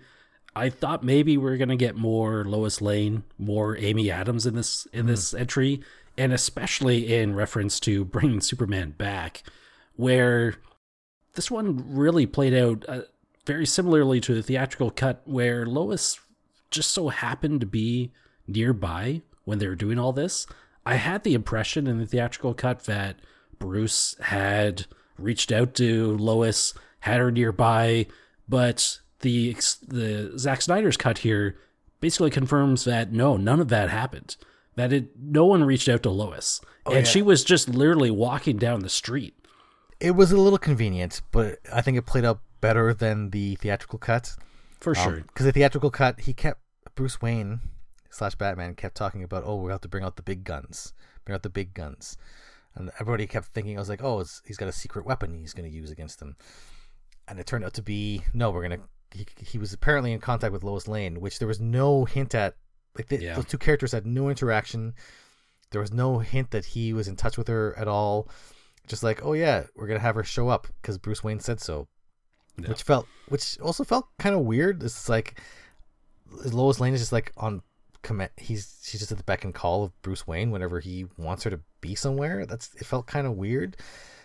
[0.56, 4.86] I thought maybe we are gonna get more Lois Lane, more Amy Adams in this
[4.91, 5.82] in this entry,
[6.19, 9.41] and especially in reference to bringing Superman back,
[9.95, 10.55] where
[11.34, 13.01] this one really played out uh,
[13.45, 16.19] very similarly to the theatrical cut, where Lois
[16.69, 18.12] just so happened to be
[18.45, 20.45] nearby when they were doing all this.
[20.86, 23.15] I had the impression in the theatrical cut that
[23.58, 24.86] Bruce had
[25.17, 28.08] reached out to Lois, had her nearby,
[28.47, 29.53] but the
[29.88, 31.58] the Zack Snyder's cut here
[32.01, 34.36] basically confirms that no, none of that happened.
[34.75, 37.12] That it no one reached out to Lois, oh, and yeah.
[37.12, 39.36] she was just literally walking down the street.
[39.99, 43.99] It was a little convenient, but I think it played out better than the theatrical
[43.99, 44.36] cut.
[44.79, 45.23] For um, sure.
[45.27, 46.62] Because the theatrical cut, he kept
[46.95, 47.60] Bruce Wayne
[48.10, 50.93] slash Batman kept talking about, oh, we have to bring out the big guns,
[51.25, 52.17] bring out the big guns,
[52.75, 55.53] and everybody kept thinking, I was like, oh, it's, he's got a secret weapon he's
[55.53, 56.36] going to use against them,
[57.27, 58.82] and it turned out to be no, we're gonna.
[59.12, 62.55] He, he was apparently in contact with Lois Lane, which there was no hint at.
[62.97, 63.36] Like the, Yeah.
[63.36, 64.93] those two characters had no interaction.
[65.71, 68.28] There was no hint that he was in touch with her at all.
[68.88, 71.88] Just like, oh yeah, we're gonna have her show up because Bruce Wayne said so
[72.60, 72.69] Yeah.
[72.69, 74.82] which felt which also felt kind of weird.
[74.84, 75.39] It's like
[76.32, 77.62] Lois Lane is just like on
[78.02, 78.32] command.
[78.38, 81.49] He's she's just at the beck and call of Bruce Wayne whenever he wants her
[81.52, 82.45] to be somewhere.
[82.45, 83.78] That's it felt kind of weird.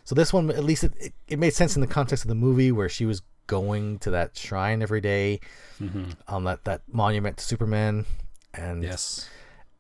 [0.05, 2.35] So this one, at least it, it, it made sense in the context of the
[2.35, 5.41] movie where she was going to that shrine every day,
[6.29, 8.05] um, that that monument to Superman,
[8.55, 9.29] and yes.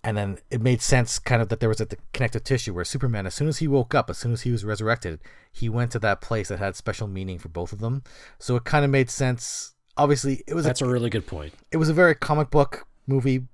[0.03, 2.85] and then it made sense kind of that there was a the connective tissue where
[2.85, 5.21] Superman, as soon as he woke up, as soon as he was resurrected,
[5.53, 8.03] he went to that place that had special meaning for both of them.
[8.39, 9.75] So it kind of made sense.
[9.97, 12.87] Obviously, it was That's a, a really good point, it was a very comic book
[13.07, 13.45] movie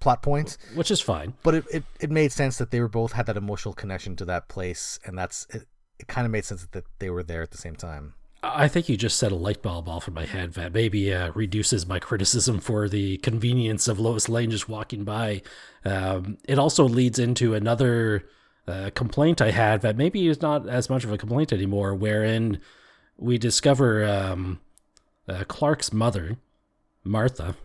[0.00, 1.34] plot point, which is fine.
[1.42, 4.24] but it, it, it made sense that they were both had that emotional connection to
[4.26, 5.66] that place, and that's it.
[5.98, 8.14] It kind of made sense that they were there at the same time.
[8.42, 11.32] I think you just set a light bulb off in my head that maybe uh,
[11.32, 15.42] reduces my criticism for the convenience of Lois Lane just walking by.
[15.84, 18.28] Um, it also leads into another
[18.68, 22.60] uh, complaint I had that maybe is not as much of a complaint anymore, wherein
[23.16, 24.60] we discover um,
[25.28, 26.36] uh, Clark's mother,
[27.02, 27.56] Martha,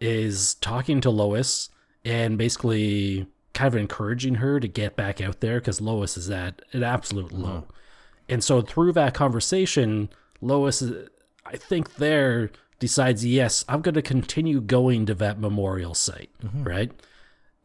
[0.00, 1.70] is talking to Lois
[2.04, 6.62] and basically kind of encouraging her to get back out there because Lois is at
[6.72, 7.66] an absolute low.
[8.28, 10.08] And so through that conversation,
[10.40, 10.82] Lois,
[11.44, 16.64] I think there decides, yes, I'm going to continue going to that memorial site, mm-hmm.
[16.64, 16.92] right?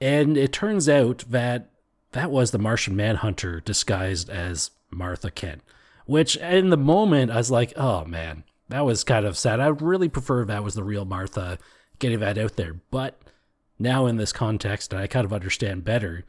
[0.02, 1.70] And it turns out that
[2.12, 5.62] that was the Martian Manhunter disguised as Martha Kent,
[6.06, 9.60] which in the moment I was like, oh man, that was kind of sad.
[9.60, 11.58] I really prefer that was the real Martha
[12.00, 12.76] getting that out there.
[12.92, 13.20] But
[13.78, 16.26] now in this context, I kind of understand better.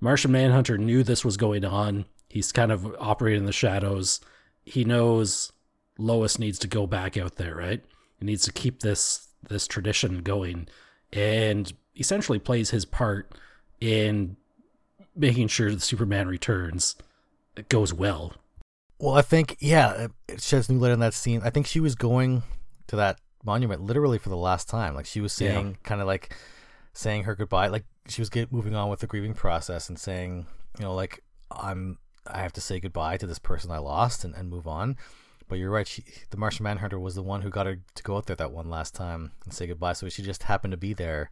[0.00, 2.04] Martian Manhunter knew this was going on.
[2.28, 4.20] He's kind of operating in the shadows.
[4.64, 5.52] He knows
[5.98, 7.82] Lois needs to go back out there, right?
[8.18, 10.66] He needs to keep this this tradition going
[11.12, 13.32] and essentially plays his part
[13.80, 14.36] in
[15.14, 16.96] making sure the Superman returns
[17.58, 18.34] it goes well.
[18.98, 21.42] Well, I think yeah, it sheds new light on that scene.
[21.44, 22.42] I think she was going
[22.88, 24.94] to that monument literally for the last time.
[24.94, 25.76] Like she was saying, yeah.
[25.82, 26.34] kind of like
[26.92, 27.68] saying her goodbye.
[27.68, 30.46] Like she was get, moving on with the grieving process and saying,
[30.78, 31.98] you know, like I'm,
[32.30, 34.96] I have to say goodbye to this person I lost and, and move on.
[35.48, 35.86] But you're right.
[35.86, 38.52] She, the Martian Manhunter was the one who got her to go out there that
[38.52, 39.94] one last time and say goodbye.
[39.94, 41.30] So she just happened to be there.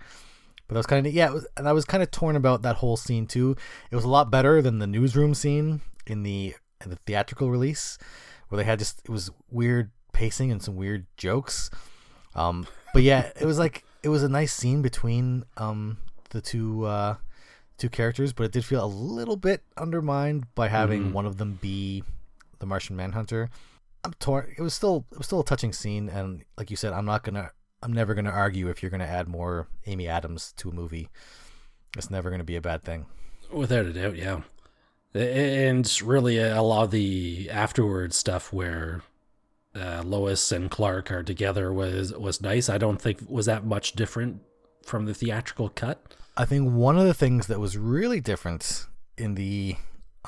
[0.67, 2.77] But that was kind of yeah, was, and I was kind of torn about that
[2.77, 3.57] whole scene too.
[3.91, 7.99] It was a lot better than the newsroom scene in the in the theatrical release,
[8.49, 11.71] where they had just it was weird pacing and some weird jokes.
[12.35, 15.99] Um, but yeah, it was like it was a nice scene between um
[16.31, 17.17] the two uh
[17.79, 21.12] two characters, but it did feel a little bit undermined by having mm-hmm.
[21.12, 22.03] one of them be
[22.59, 23.51] the Martian Manhunter.
[24.05, 24.55] I'm torn.
[24.57, 27.23] It was still it was still a touching scene, and like you said, I'm not
[27.25, 27.51] gonna
[27.83, 31.09] I'm never gonna argue if you're gonna add more Amy Adams to a movie.
[31.97, 33.07] It's never gonna be a bad thing.
[33.53, 34.41] Without a doubt, yeah.
[35.15, 39.03] And really, a lot of the afterward stuff where
[39.75, 42.69] uh, Lois and Clark are together was was nice.
[42.69, 44.43] I don't think was that much different
[44.85, 46.15] from the theatrical cut.
[46.37, 49.77] I think one of the things that was really different in the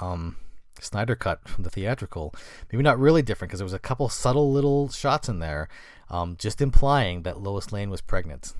[0.01, 0.37] um,
[0.81, 2.35] Snyder cut from the theatrical.
[2.73, 5.69] Maybe not really different because there was a couple subtle little shots in there,
[6.11, 8.55] um, just implying that Lois Lane was pregnant.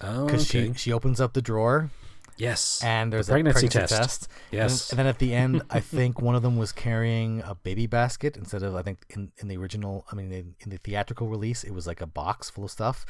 [0.00, 0.72] Oh, because okay.
[0.72, 1.90] she she opens up the drawer.
[2.36, 4.22] Yes, and there's the pregnancy, a pregnancy test.
[4.22, 4.30] test.
[4.52, 7.56] Yes, and, and, then at the end, I think one of them was carrying a
[7.56, 10.06] baby basket instead of I think in, in the original.
[10.12, 13.04] I mean, in, in the theatrical release, it was like a box full of stuff,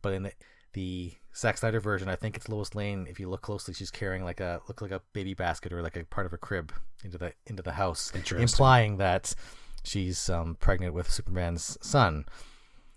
[0.00, 0.32] but in the
[0.72, 3.06] the Zack Snyder version, I think it's Lois Lane.
[3.08, 5.96] If you look closely, she's carrying like a look like a baby basket or like
[5.96, 6.72] a part of a crib
[7.04, 9.34] into the into the house, implying that
[9.82, 12.26] she's um, pregnant with Superman's son.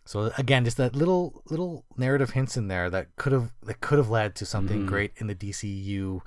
[0.03, 3.97] So again, just that little little narrative hints in there that could have that could
[3.97, 4.87] have led to something mm.
[4.87, 6.21] great in the DCU.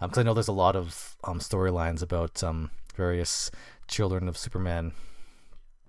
[0.00, 3.50] Because um, I know there's a lot of um, storylines about um, various
[3.86, 4.92] children of Superman.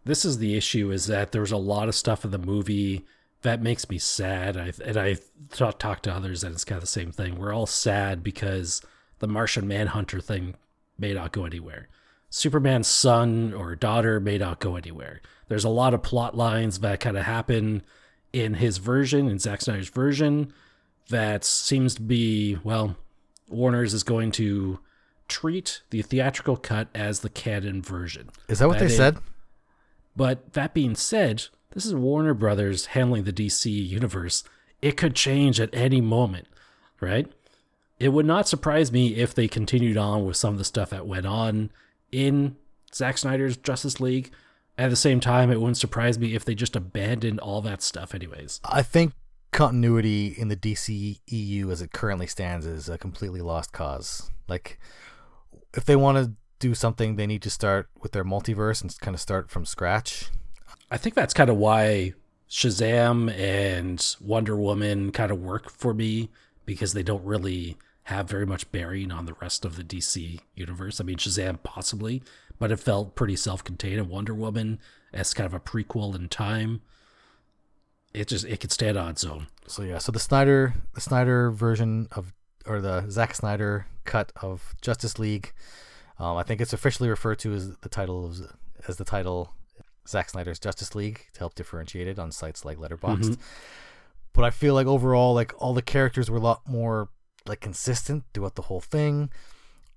[0.05, 3.05] This is the issue: is that there's a lot of stuff in the movie
[3.43, 4.57] that makes me sad.
[4.57, 5.17] I, and I
[5.51, 7.37] talk, talk to others, and it's kind of the same thing.
[7.37, 8.81] We're all sad because
[9.19, 10.55] the Martian Manhunter thing
[10.97, 11.87] may not go anywhere.
[12.29, 15.21] Superman's son or daughter may not go anywhere.
[15.47, 17.83] There's a lot of plot lines that kind of happen
[18.31, 20.51] in his version, in Zack Snyder's version,
[21.09, 22.95] that seems to be, well,
[23.49, 24.79] Warner's is going to
[25.27, 28.29] treat the theatrical cut as the canon version.
[28.47, 29.17] Is that what that they said?
[30.15, 34.43] But that being said, this is Warner Brothers handling the DC universe.
[34.81, 36.47] It could change at any moment,
[36.99, 37.31] right?
[37.99, 41.07] It would not surprise me if they continued on with some of the stuff that
[41.07, 41.71] went on
[42.11, 42.57] in
[42.93, 44.31] Zack Snyder's Justice League.
[44.77, 48.13] At the same time, it wouldn't surprise me if they just abandoned all that stuff,
[48.13, 48.59] anyways.
[48.65, 49.13] I think
[49.51, 54.31] continuity in the DC EU as it currently stands is a completely lost cause.
[54.47, 54.79] Like,
[55.75, 59.13] if they want to do something, they need to start with their multiverse and kind
[59.13, 60.29] of start from scratch.
[60.93, 62.13] I think that's kind of why
[62.47, 66.29] Shazam and Wonder Woman kind of work for me
[66.67, 71.01] because they don't really have very much bearing on the rest of the DC universe.
[71.01, 72.21] I mean, Shazam possibly,
[72.59, 73.99] but it felt pretty self-contained.
[73.99, 74.77] And Wonder Woman
[75.11, 76.83] as kind of a prequel in time,
[78.13, 79.47] it just it could stand on its own.
[79.65, 82.33] So yeah, so the Snyder the Snyder version of
[82.67, 85.53] or the Zack Snyder cut of Justice League,
[86.19, 88.55] um, I think it's officially referred to as the title of,
[88.87, 89.55] as the title
[90.07, 93.21] Zack Snyder's Justice League to help differentiate it on sites like Letterboxd.
[93.21, 93.41] Mm-hmm.
[94.33, 97.09] But I feel like overall, like all the characters were a lot more
[97.45, 99.29] like consistent throughout the whole thing.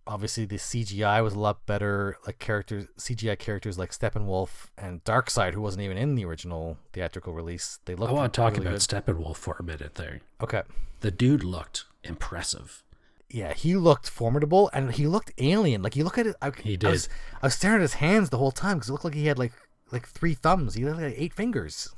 [0.07, 2.16] Obviously, the CGI was a lot better.
[2.27, 7.33] Like characters, CGI characters like Steppenwolf and Darkseid, who wasn't even in the original theatrical
[7.33, 7.81] release.
[7.87, 8.12] They looked.
[8.12, 8.81] I want to talk really about good.
[8.83, 10.21] Steppenwolf for a minute there.
[10.40, 10.62] Okay.
[11.01, 12.85] The dude looked impressive.
[13.29, 15.83] Yeah, he looked formidable and he looked alien.
[15.83, 16.87] Like you look at it, I, he did.
[16.87, 17.09] I was,
[17.42, 19.38] I was staring at his hands the whole time because it looked like he had
[19.38, 19.52] like
[19.93, 20.75] like three thumbs.
[20.75, 21.95] He had like eight fingers.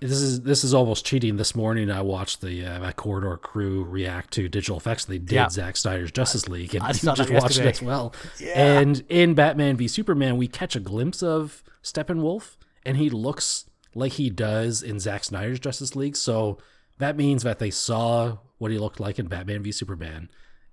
[0.00, 1.36] This is this is almost cheating.
[1.36, 5.04] This morning I watched the uh, Corridor crew react to digital effects.
[5.04, 5.48] They did yeah.
[5.48, 8.12] Zack Snyder's Justice League, and I just watched it as well.
[8.40, 8.80] Yeah.
[8.80, 14.12] And in Batman v Superman, we catch a glimpse of Steppenwolf, and he looks like
[14.12, 16.16] he does in Zack Snyder's Justice League.
[16.16, 16.58] So
[16.98, 20.30] that means that they saw what he looked like in Batman v Superman,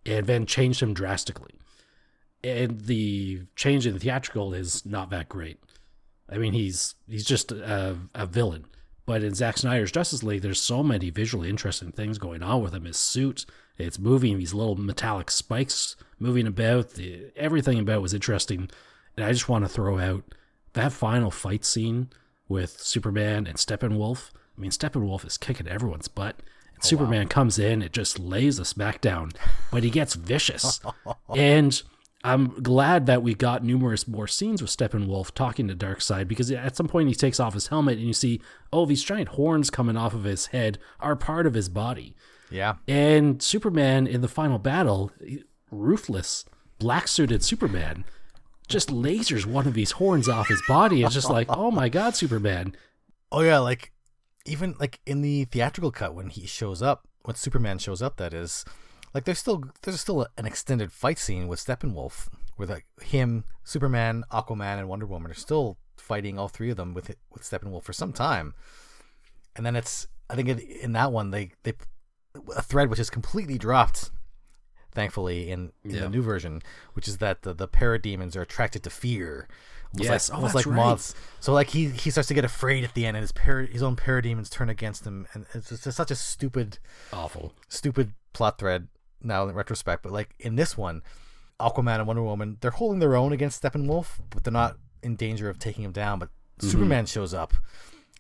[0.07, 1.53] and then changed him drastically.
[2.43, 5.59] And the change in the theatrical is not that great.
[6.31, 8.65] I mean, he's he's just a, a villain.
[9.05, 12.75] But in Zack Snyder's Justice League, there's so many visually interesting things going on with
[12.75, 12.85] him.
[12.85, 13.45] His suit,
[13.77, 16.91] it's moving these little metallic spikes moving about.
[16.91, 18.69] The, everything about was interesting.
[19.17, 20.23] And I just want to throw out
[20.73, 22.09] that final fight scene
[22.47, 24.29] with Superman and Steppenwolf.
[24.57, 26.35] I mean, Steppenwolf is kicking everyone's butt.
[26.73, 29.35] And oh, Superman comes in, it just lays a smackdown,
[29.71, 30.81] but he gets vicious.
[31.35, 31.81] and
[32.23, 36.75] I'm glad that we got numerous more scenes with Steppenwolf talking to Darkseid because at
[36.75, 38.41] some point he takes off his helmet and you see,
[38.73, 42.15] oh, these giant horns coming off of his head are part of his body.
[42.51, 42.75] Yeah.
[42.87, 45.11] And Superman in the final battle,
[45.71, 46.43] ruthless,
[46.77, 48.03] black suited Superman,
[48.67, 51.03] just lasers one of these horns off his body.
[51.03, 52.75] It's just like, oh my god, Superman.
[53.31, 53.93] Oh yeah, like
[54.45, 58.33] even like in the theatrical cut when he shows up, when Superman shows up, that
[58.33, 58.65] is,
[59.13, 64.23] like there's still there's still an extended fight scene with Steppenwolf, where like him, Superman,
[64.31, 67.93] Aquaman, and Wonder Woman are still fighting all three of them with with Steppenwolf for
[67.93, 68.53] some time,
[69.55, 71.73] and then it's I think in, in that one they they
[72.55, 74.11] a thread which is completely dropped
[74.91, 76.01] thankfully in, in Yeah.
[76.01, 76.61] the new version
[76.93, 79.47] which is that the, the parademons are attracted to fear
[79.93, 80.29] almost Yes.
[80.29, 80.75] like, Oh, almost like right.
[80.75, 83.65] moths so like he he starts to get afraid at the end and his para,
[83.67, 86.79] his own parademons turn against him and it's just such a stupid
[87.13, 87.53] Awful.
[87.67, 88.87] stupid plot thread
[89.21, 91.01] now in retrospect but like in this one
[91.59, 95.49] aquaman and wonder woman they're holding their own against steppenwolf but they're not in danger
[95.49, 96.71] of taking him down but Mm-hmm.
[96.71, 97.53] superman shows up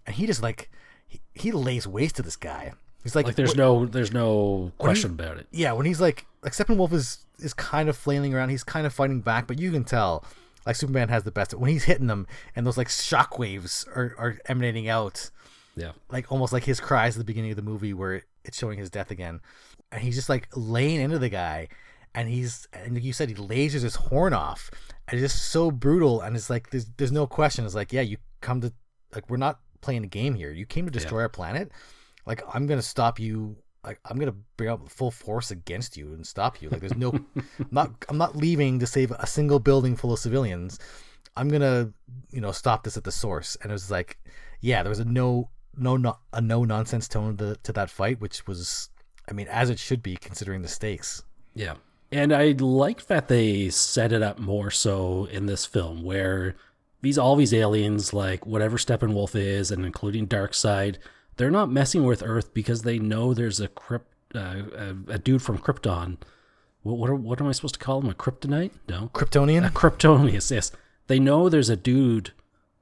[0.07, 0.71] and he just like
[1.07, 2.71] he, he lays waste to this guy
[3.03, 5.47] he's like, Like there's what- no there's no question about it.
[5.51, 8.93] yeah, when he's like like Steppenwolf is is kind of flailing around, he's kind of
[8.93, 10.23] fighting back, but you can tell
[10.65, 14.37] like Superman has the best when he's hitting them and those like shockwaves are, are
[14.45, 15.29] emanating out
[15.75, 15.91] Yeah.
[16.09, 18.89] like almost like his cries at the beginning of the movie where it's showing his
[18.89, 19.41] death again.
[19.91, 21.67] And he's just like laying into the guy
[22.15, 24.71] and he's and like you said he lasers his horn off
[25.07, 27.65] and it's just so brutal and it's like there's there's no question.
[27.65, 28.73] It's like, yeah, you come to
[29.13, 30.51] like we're not playing a game here.
[30.51, 31.71] You came to destroy our planet.
[32.25, 36.25] Like I'm gonna stop you like I'm gonna bring up full force against you and
[36.25, 36.69] stop you.
[36.69, 40.19] Like there's no I'm not I'm not leaving to save a single building full of
[40.19, 40.79] civilians.
[41.35, 41.91] I'm gonna
[42.31, 43.57] you know stop this at the source.
[43.61, 44.19] And it was like,
[44.61, 48.19] yeah, there was a no no not a no nonsense tone to, to that fight,
[48.19, 48.89] which was
[49.29, 51.23] I mean as it should be considering the stakes.
[51.53, 51.75] Yeah.
[52.11, 56.55] And I like that they set it up more so in this film where
[57.01, 60.97] these all these aliens, like whatever Steppenwolf is, and including Darkseid,
[61.37, 65.41] they're not messing with Earth because they know there's a crypt, uh, a, a dude
[65.41, 66.17] from Krypton.
[66.81, 68.09] What what, are, what am I supposed to call him?
[68.09, 68.71] A kryptonite?
[68.87, 69.65] No, Kryptonian?
[69.65, 70.51] a Kryptonius.
[70.51, 70.71] Yes,
[71.07, 72.31] they know there's a dude.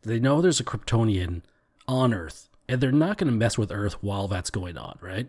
[0.04, 1.42] They know there's a Kryptonian
[1.88, 5.28] on Earth, and they're not going to mess with Earth while that's going on, right?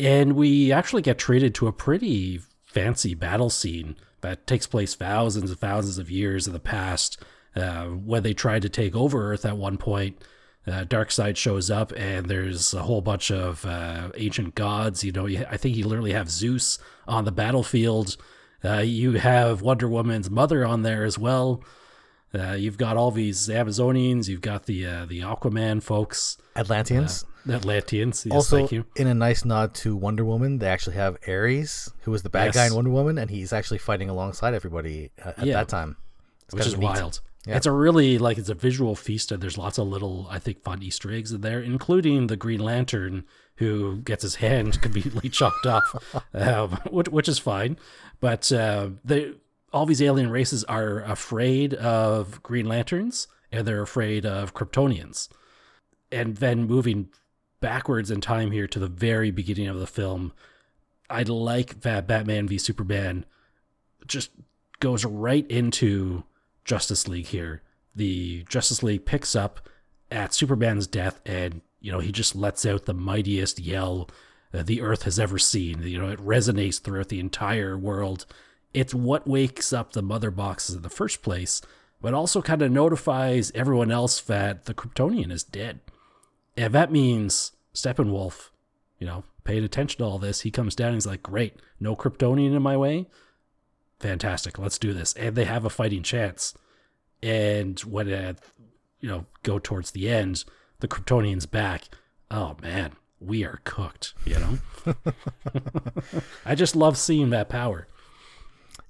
[0.00, 5.50] And we actually get treated to a pretty fancy battle scene that takes place thousands
[5.50, 7.22] and thousands of years in the past.
[7.54, 10.16] Uh, when they tried to take over Earth at one point,
[10.66, 15.04] uh, Darkseid shows up, and there's a whole bunch of uh, ancient gods.
[15.04, 18.16] You know, I think you literally have Zeus on the battlefield.
[18.64, 21.62] Uh, you have Wonder Woman's mother on there as well.
[22.32, 24.28] Uh, you've got all these Amazonians.
[24.28, 27.24] You've got the uh, the Aquaman folks, Atlanteans.
[27.48, 28.24] Atlanteans.
[28.26, 28.84] Yes, also, thank you.
[28.96, 32.52] in a nice nod to Wonder Woman, they actually have Ares, who was the bad
[32.52, 35.54] guy in Wonder Woman, and he's actually fighting alongside everybody uh, at Yeah.
[35.54, 35.96] that time.
[36.46, 36.84] It's which is neat.
[36.84, 37.20] wild.
[37.46, 37.56] Yeah.
[37.56, 40.62] It's a really like it's a visual feast, and there's lots of little, I think,
[40.62, 43.24] fun Easter eggs in there, including the Green Lantern
[43.56, 47.76] who gets his hand completely chopped off, um, which, which is fine.
[48.20, 49.32] But uh, they,
[49.72, 55.28] all these alien races are afraid of Green Lanterns, and they're afraid of Kryptonians.
[56.12, 57.08] And then moving
[57.60, 60.32] backwards in time here to the very beginning of the film,
[61.08, 63.26] I like that Batman v Superman
[64.06, 64.30] just
[64.80, 66.24] goes right into
[66.64, 67.62] Justice League here.
[67.94, 69.68] The Justice League picks up
[70.10, 74.08] at Superman's death, and you know he just lets out the mightiest yell
[74.52, 75.82] that the Earth has ever seen.
[75.82, 78.26] You know it resonates throughout the entire world.
[78.72, 81.60] It's what wakes up the mother boxes in the first place,
[82.00, 85.80] but also kind of notifies everyone else that the Kryptonian is dead.
[86.60, 88.50] And that means Steppenwolf,
[88.98, 91.96] you know, paying attention to all this, he comes down and he's like, Great, no
[91.96, 93.06] Kryptonian in my way?
[93.98, 95.14] Fantastic let's do this.
[95.14, 96.52] And they have a fighting chance.
[97.22, 98.38] And when it
[99.00, 100.44] you know go towards the end
[100.80, 101.84] the kryptonians back.
[102.30, 104.58] Oh man we are cooked you know?
[106.44, 107.88] I just love seeing that power.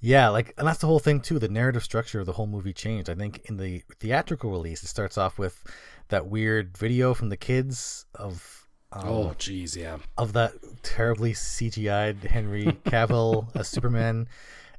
[0.03, 1.39] Yeah, like, and that's the whole thing too.
[1.39, 3.11] The narrative structure of the whole movie changed.
[3.11, 5.63] I think in the theatrical release, it starts off with
[6.11, 10.53] that weird video from the kids of um, oh jeez yeah of that
[10.83, 14.29] terribly CGI'd Henry Cavill as Superman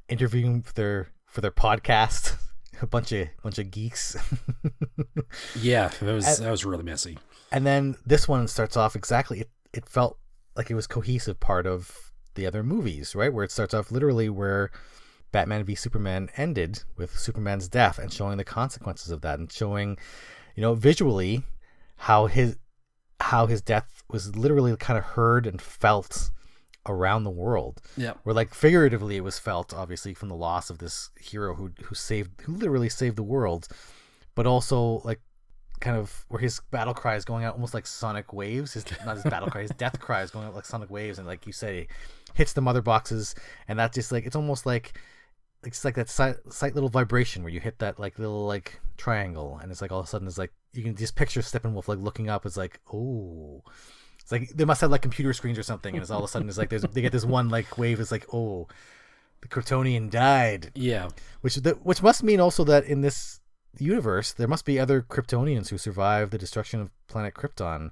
[0.08, 2.36] interviewing for their for their podcast.
[2.80, 4.16] A bunch of bunch of geeks.
[5.60, 7.16] yeah that was that was really messy
[7.52, 10.18] and then this one starts off exactly it, it felt
[10.56, 14.28] like it was cohesive part of the other movies right where it starts off literally
[14.28, 14.72] where
[15.32, 19.98] Batman v Superman ended with Superman's death and showing the consequences of that and showing,
[20.54, 21.42] you know, visually
[21.96, 22.56] how his
[23.20, 26.30] how his death was literally kind of heard and felt
[26.86, 27.80] around the world.
[27.96, 28.14] Yeah.
[28.24, 31.94] Where like figuratively it was felt obviously from the loss of this hero who who
[31.94, 33.68] saved who literally saved the world,
[34.34, 35.20] but also like
[35.80, 38.72] kind of where his battle cry is going out almost like sonic waves.
[38.72, 41.26] His not his battle cry, his death cry is going out like sonic waves, and
[41.26, 41.88] like you say,
[42.34, 43.34] hits the mother boxes,
[43.68, 44.98] and that's just like it's almost like
[45.64, 49.58] it's like that slight, slight little vibration where you hit that like little like triangle,
[49.62, 51.98] and it's like all of a sudden it's like you can just picture Steppenwolf like
[51.98, 52.46] looking up.
[52.46, 53.62] It's like oh.
[54.20, 56.28] It's like they must have like computer screens or something, and it's all of a
[56.28, 57.98] sudden it's like there's they get this one like wave.
[57.98, 58.68] It's like oh,
[59.40, 60.70] the Kryptonian died.
[60.74, 61.08] Yeah.
[61.40, 63.40] Which the, which must mean also that in this
[63.78, 67.90] universe there must be other Kryptonians who survived the destruction of planet Krypton,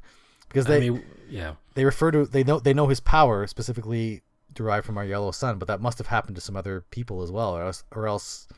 [0.49, 1.55] because they I mean, yeah.
[1.75, 4.23] they refer to they know they know his power specifically
[4.55, 7.31] derived from our yellow sun, but that must have happened to some other people as
[7.31, 8.49] well, or else or else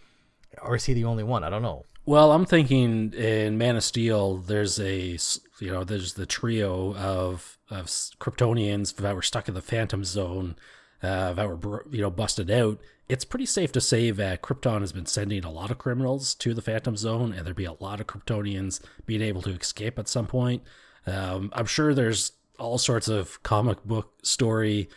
[0.60, 1.44] or is he the only one?
[1.44, 1.84] I don't know.
[2.04, 5.18] Well, I'm thinking in Man of Steel, there's a
[5.60, 10.56] you know there's the trio of of Kryptonians that were stuck in the Phantom Zone,
[11.02, 12.80] uh, that were you know busted out.
[13.08, 16.54] It's pretty safe to say that Krypton has been sending a lot of criminals to
[16.54, 20.08] the Phantom Zone, and there'd be a lot of Kryptonians being able to escape at
[20.08, 20.62] some point.
[21.06, 24.88] Um, I'm sure there's all sorts of comic book story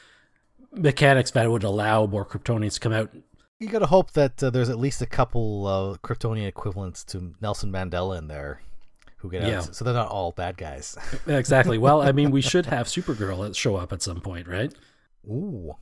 [0.76, 3.10] mechanics that would allow more Kryptonians to come out
[3.60, 7.34] You got to hope that uh, there's at least a couple uh, Kryptonian equivalents to
[7.42, 8.62] Nelson Mandela in there
[9.18, 9.50] who get out.
[9.50, 9.62] Yeah.
[9.62, 10.98] so they're not all bad guys.
[11.28, 11.78] Exactly.
[11.78, 14.74] Well, I mean, we should have Supergirl show up at some point, right?
[15.28, 15.74] Ooh,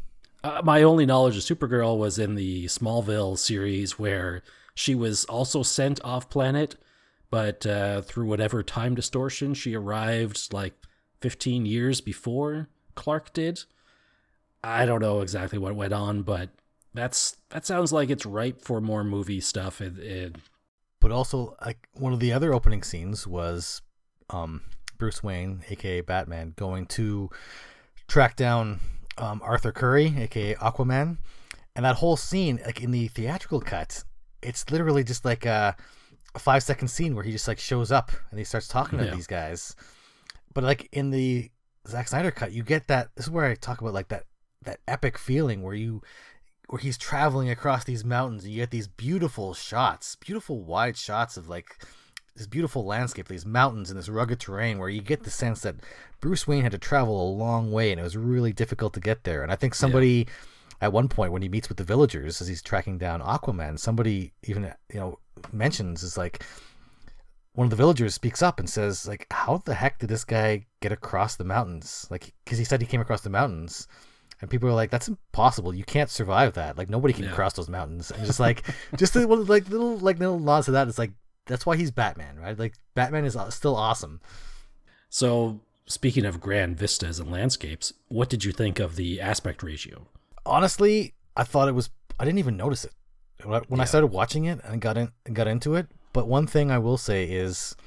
[0.44, 4.44] Uh, my only knowledge of Supergirl was in the Smallville series where
[4.76, 6.76] she was also sent off planet,
[7.30, 10.74] but uh, through whatever time distortion, she arrived like
[11.22, 13.64] 15 years before Clark did.
[14.64, 16.49] I don't know exactly what went on, but
[16.93, 19.82] that's that sounds like it's ripe for more movie stuff.
[19.82, 20.38] And, and
[20.99, 23.82] but also like one of the other opening scenes was
[24.30, 24.61] um,
[24.97, 27.30] Bruce Wayne, aka Batman, going to
[28.07, 28.80] track down
[29.18, 31.18] um, Arthur Curry, aka Aquaman,
[31.76, 34.03] and that whole scene, like in the theatrical cut,
[34.41, 35.76] it's literally just like a,
[36.36, 39.11] a five second scene where he just like shows up and he starts talking to
[39.11, 39.76] these guys.
[40.53, 41.49] But like in the
[41.88, 43.09] Zack Snyder cut, you get that.
[43.16, 44.24] This is where I talk about like that
[44.66, 46.01] that epic feeling where you
[46.68, 51.38] where he's traveling across these mountains and you get these beautiful shots, beautiful wide shots
[51.38, 51.78] of like
[52.36, 55.76] this beautiful landscape, these mountains and this rugged terrain where you get the sense that
[56.20, 59.24] Bruce Wayne had to travel a long way and it was really difficult to get
[59.24, 59.43] there.
[59.43, 60.28] And I think somebody
[60.82, 64.34] at one point when he meets with the villagers as he's tracking down Aquaman, somebody
[64.43, 65.20] even you know
[65.51, 66.43] mentions is like
[67.53, 70.66] one of the villagers speaks up and says like how the heck did this guy
[70.82, 72.07] get across the mountains?
[72.09, 73.88] Like because he said he came across the mountains
[74.44, 75.74] and people are like that's impossible.
[75.74, 76.78] You can't survive that.
[76.78, 77.32] Like nobody can Yeah.
[77.32, 78.12] cross those mountains.
[78.12, 78.64] And just like
[78.98, 81.14] just the, like little like little nods to that it's like
[81.46, 82.60] that's why he's batman right?
[82.60, 84.20] Like batman is uh, still awesome.
[85.10, 90.08] So, speaking of grand vistas and landscapes, what did you think of the aspect ratio?
[90.46, 91.89] honestly i thought it was
[92.20, 92.91] i didn't even notice it.
[93.46, 96.48] When I, when I started watching it and got in got into it but one
[96.48, 97.78] thing i will say is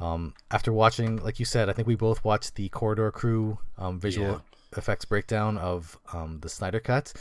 [0.00, 4.00] um, after watching like you said i think we both watched the corridor crew um,
[4.00, 4.38] visual Yeah.
[4.76, 7.12] Effects breakdown of um, the snyder cut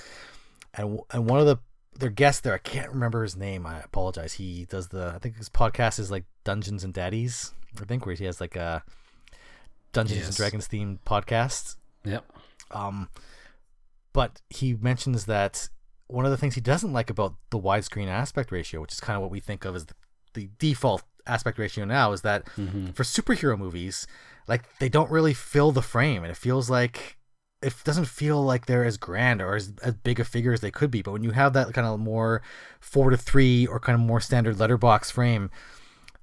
[0.73, 1.57] and and one of the
[1.97, 5.37] their guests there i can't remember his name i apologize he does the i think
[5.37, 8.83] his podcast is like dungeons and daddies i think where he has like a
[9.93, 12.25] dungeons and dragons themed podcast Yep.
[12.71, 13.09] um,
[14.13, 15.69] but he mentions that
[16.07, 19.15] one of the things he doesn't like about the widescreen aspect ratio, which is kind
[19.15, 19.95] of what we think of as the,
[20.35, 22.91] the default aspect ratio now, is that Mm-hmm.
[22.91, 24.05] for superhero movies,
[24.47, 27.17] like they don't really fill the frame, and it feels like
[27.65, 30.71] it doesn't feel like they're as grand or as, as big a figure as they
[30.71, 31.01] could be.
[31.01, 32.41] But when you have that kind of more
[32.79, 35.49] four to three or kind of more standard letterbox frame,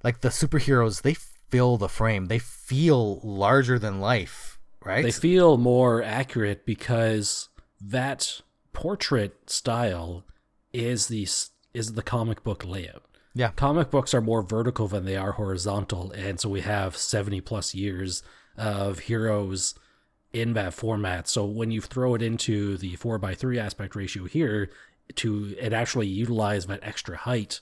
[0.03, 2.27] like the superheroes, they fill the frame.
[2.27, 5.03] They feel larger than life, right?
[5.03, 7.49] They feel more accurate because
[7.81, 8.41] that
[8.71, 10.23] portrait style
[10.71, 11.27] is the
[11.73, 13.03] is the comic book layout.
[13.35, 13.49] yeah.
[13.49, 17.75] Comic books are more vertical than they are horizontal, and so we have 70 plus
[17.75, 18.23] years
[18.57, 19.75] of heroes
[20.33, 21.27] in that format.
[21.27, 24.69] So when you throw it into the 4 by 3 aspect ratio here
[25.15, 27.61] to it actually utilize that extra height,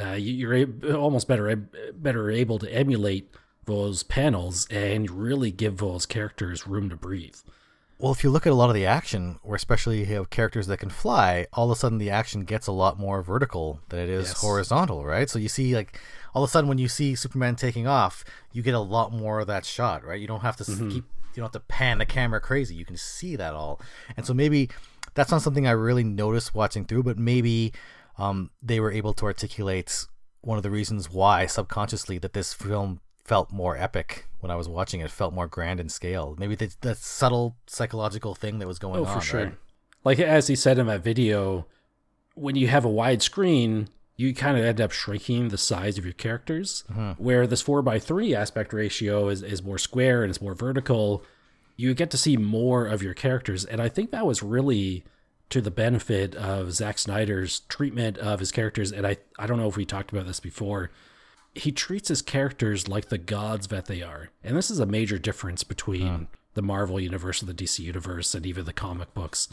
[0.00, 1.54] uh, you- you're a- almost better
[1.94, 3.30] better able to emulate
[3.64, 7.36] those panels and really give those characters room to breathe.
[7.98, 10.68] Well, if you look at a lot of the action, where especially you have characters
[10.68, 13.98] that can fly, all of a sudden the action gets a lot more vertical than
[13.98, 14.40] it is Yes.
[14.40, 15.28] horizontal, right?
[15.28, 15.98] So you see, like,
[16.32, 19.40] all of a sudden when you see Superman taking off, you get a lot more
[19.40, 20.20] of that shot, right?
[20.20, 21.04] You don't have to s keep,
[21.38, 22.74] you don't have to pan the camera crazy.
[22.74, 23.80] You can see that all,
[24.16, 24.68] and so maybe
[25.14, 27.72] that's not something I really noticed watching through, but maybe
[28.18, 30.04] um, they were able to articulate
[30.40, 34.68] one of the reasons why subconsciously that this film felt more epic when I was
[34.68, 36.34] watching it, felt more grand in scale.
[36.38, 39.20] Maybe the, the subtle psychological thing that was going Oh, on.
[39.20, 39.44] for sure.
[39.44, 39.54] right?
[40.04, 41.66] Like as he said in that video,
[42.34, 43.88] when you have a wide screen,
[44.18, 46.82] you kind of end up shrinking the size of your characters.
[46.90, 47.14] Uh-huh.
[47.18, 51.24] Where this four by three aspect ratio is, is more square and it's more vertical,
[51.76, 53.64] you get to see more of your characters.
[53.64, 55.04] And I think that was really
[55.50, 58.90] to the benefit of Zack Snyder's treatment of his characters.
[58.90, 60.90] And I, I don't know if we talked about this before.
[61.54, 64.30] He treats his characters like the gods that they are.
[64.42, 68.44] And this is a major difference between the Marvel universe and the DC universe and
[68.44, 69.48] even the comic books.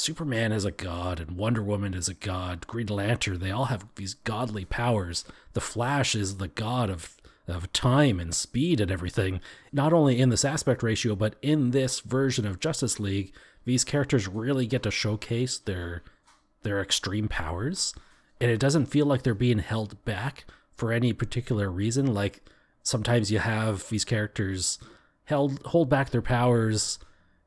[0.00, 2.66] Superman is a god and Wonder Woman is a god.
[2.66, 5.26] Green Lantern, they all have these godly powers.
[5.52, 9.40] The Flash is the god of of time and speed and everything.
[9.72, 13.34] Not only in this aspect ratio, but in this version of Justice League,
[13.66, 16.02] these characters really get to showcase their
[16.62, 17.92] their extreme powers.
[18.40, 22.14] And it doesn't feel like they're being held back for any particular reason.
[22.14, 22.42] Like
[22.82, 24.78] sometimes you have these characters
[25.24, 26.98] held hold back their powers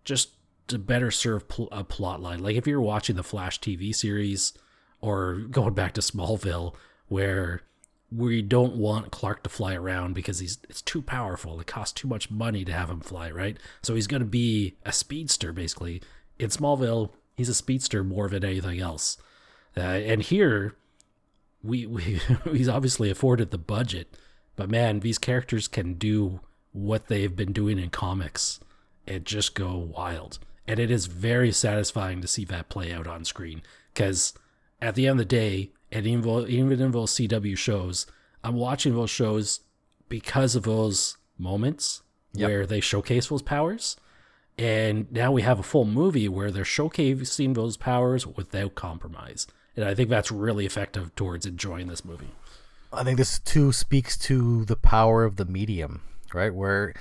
[0.03, 0.29] just
[0.67, 2.39] to better serve pl- a plot line.
[2.39, 4.53] Like if you're watching the Flash TV series
[5.01, 6.75] or going back to Smallville,
[7.07, 7.61] where
[8.15, 11.59] we don't want Clark to fly around because he's it's too powerful.
[11.59, 13.57] It costs too much money to have him fly, right?
[13.81, 16.01] So he's going to be a speedster basically.
[16.39, 19.17] In Smallville, he's a speedster more than anything else.
[19.75, 20.75] Uh, and here,
[21.63, 22.19] we, we
[22.51, 24.15] he's obviously afforded the budget,
[24.55, 26.39] but man, these characters can do
[26.71, 28.59] what they've been doing in comics
[29.07, 30.39] and just go wild.
[30.67, 33.61] And it is very satisfying to see that play out on screen
[33.93, 34.33] because
[34.81, 38.05] at the end of the day, and even even in those CW shows,
[38.43, 39.59] I'm watching those shows
[40.09, 42.01] because of those moments
[42.35, 42.49] Yep.
[42.49, 43.95] where they showcase those powers.
[44.57, 49.45] And now we have a full movie where they're showcasing those powers without compromise.
[49.75, 52.31] And I think that's really effective towards enjoying this movie.
[52.91, 56.01] I think this too speaks to the power of the medium,
[56.33, 56.53] right?
[56.53, 56.93] Where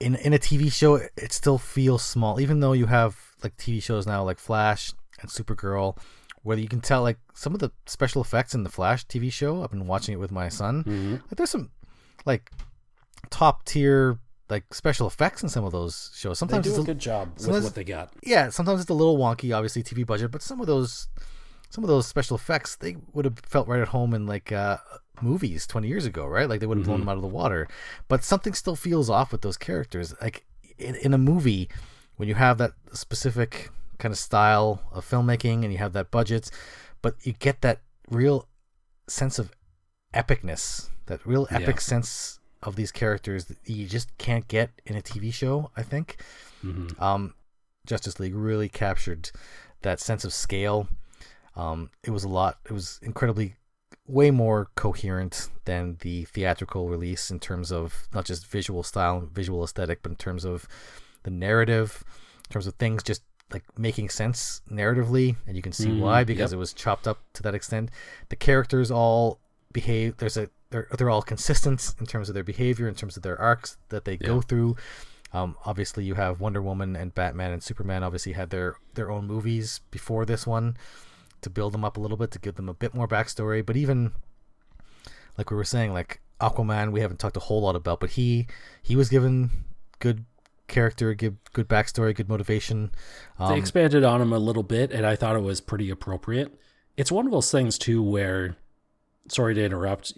[0.00, 3.82] in in a TV show, it still feels small, even though you have like TV
[3.82, 5.96] shows now like Flash and Supergirl,
[6.42, 9.62] where you can tell like some of the special effects in the Flash TV show.
[9.62, 10.84] I've been watching it with my son.
[10.84, 11.12] Mm-hmm.
[11.12, 11.70] Like there's some
[12.24, 12.50] like
[13.30, 14.18] top tier
[14.48, 16.38] like special effects in some of those shows.
[16.38, 18.12] They Sometimes do it's a a, good job with what they got.
[18.22, 21.08] yeah, sometimes it's a little wonky, obviously TV budget, but some of those
[21.70, 24.78] some of those special effects they would have felt right at home in like uh,
[25.20, 26.48] movies 20 years ago, right?
[26.48, 27.68] Like they would have blown them out of the water.
[28.08, 30.14] But something still feels off with those characters.
[30.22, 30.44] Like
[30.78, 31.68] in, in a movie,
[32.16, 36.50] when you have that specific kind of style of filmmaking and you have that budget,
[37.02, 38.48] but you get that real
[39.08, 39.50] sense of
[40.14, 41.80] epicness, that real epic Yeah.
[41.80, 46.22] sense of these characters that you just can't get in a TV show, I think
[46.64, 47.00] Mhm.
[47.00, 47.34] um,
[47.86, 49.30] Justice League really captured
[49.82, 50.88] that sense of scale.
[51.58, 52.58] Um, it was a lot.
[52.64, 53.56] It was incredibly,
[54.06, 59.30] way more coherent than the theatrical release in terms of not just visual style, and
[59.30, 60.66] visual aesthetic, but in terms of
[61.24, 62.04] the narrative,
[62.48, 66.22] in terms of things just like making sense narratively, and you can see Mm, why
[66.24, 66.56] because yep.
[66.56, 67.90] it was chopped up to that extent.
[68.28, 69.40] The characters all
[69.72, 70.16] behave.
[70.18, 73.40] There's a they're they're all consistent in terms of their behavior, in terms of their
[73.40, 74.76] arcs that they go through.
[75.32, 78.02] Um, obviously, you have Wonder Woman and Batman and Superman.
[78.02, 80.76] Obviously, had their their own movies before this one
[81.42, 83.64] to build them up a little bit to give them a bit more backstory.
[83.64, 84.12] But even
[85.36, 88.46] like we were saying, like Aquaman, we haven't talked a whole lot about, but he
[88.82, 89.50] he was given
[89.98, 90.24] good
[90.66, 92.90] character, give good backstory, good motivation.
[93.38, 96.54] They Um, expanded on him a little bit, and I thought it was pretty appropriate.
[96.96, 98.56] It's one of those things too where,
[99.28, 100.12] sorry to interrupt,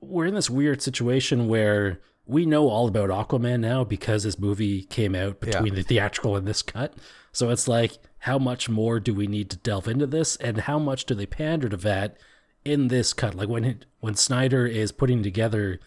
[0.00, 4.84] we're in this weird situation where we know all about Aquaman now because this movie
[4.84, 5.50] came out Yeah.
[5.60, 6.94] between the theatrical and this cut.
[7.32, 10.78] So it's like, how much more do we need to delve into this, and how
[10.78, 12.16] much do they pander to that
[12.64, 13.34] in this cut?
[13.34, 15.80] Like when it, when Snyder is putting together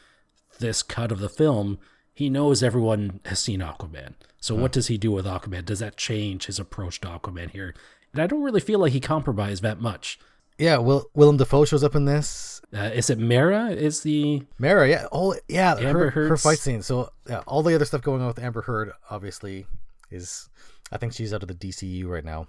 [0.60, 1.80] this cut of the film,
[2.14, 4.16] he knows everyone has seen Aquaman.
[4.40, 5.66] So what does he do with Aquaman?
[5.66, 7.74] Does that change his approach to Aquaman here?
[8.12, 10.20] And I don't really feel like he compromised that much.
[10.58, 12.62] yeah, Will, Willem Dafoe shows up in this.
[12.74, 13.70] Uh, is it Mera?
[13.70, 16.82] Is the Mera, yeah, oh yeah, Amber her, her fight scene.
[16.82, 19.66] So yeah, all the other stuff going on with Amber Heard, obviously,
[20.12, 20.50] is
[20.92, 22.48] I think she's out of the DCU right now.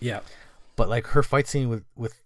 [0.00, 0.20] yeah?
[0.76, 2.20] but like her fight scene with with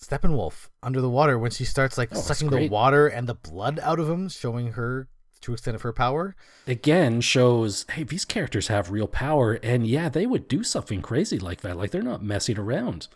[0.00, 3.80] Steppenwolf under the water when she starts like Oh, sucking the water and the blood
[3.82, 5.08] out of him, showing her
[5.40, 6.36] true extent of her power.
[6.66, 11.38] Again, shows hey these characters have real power, and yeah, they would do something crazy
[11.38, 11.76] like that.
[11.76, 13.08] Like they're not messing around.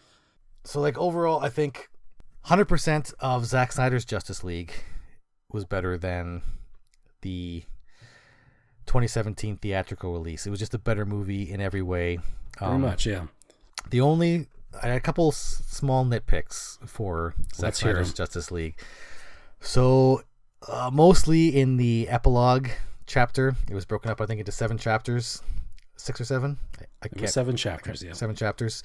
[0.65, 1.89] So like overall, I think
[2.45, 4.73] hundred percent of Zack Snyder's Justice League
[5.53, 6.43] was better than
[7.23, 7.65] the
[8.91, 10.49] 2017 theatrical release.
[10.49, 12.19] It was just a better movie in every way.
[12.59, 13.27] Very Um, much, yeah.
[13.91, 14.49] The only
[14.83, 18.13] I had a couple s- small nitpicks for Zack Snyder's.
[18.13, 18.77] Justice League.
[19.61, 20.23] So,
[20.67, 22.69] uh, mostly in the epilogue
[23.07, 25.41] chapter, it was broken up, I think, into seven chapters,
[25.97, 26.59] six or seven.
[26.81, 28.03] I, I It was seven chapters.
[28.03, 28.13] Yeah.
[28.13, 28.83] seven chapters.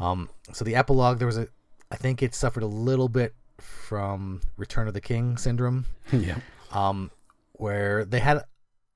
[0.00, 1.46] Um, so the epilogue, there was a,
[1.92, 6.38] I think it suffered a little bit from Return of the King syndrome, yeah.
[6.72, 7.10] um,
[7.52, 8.42] where they had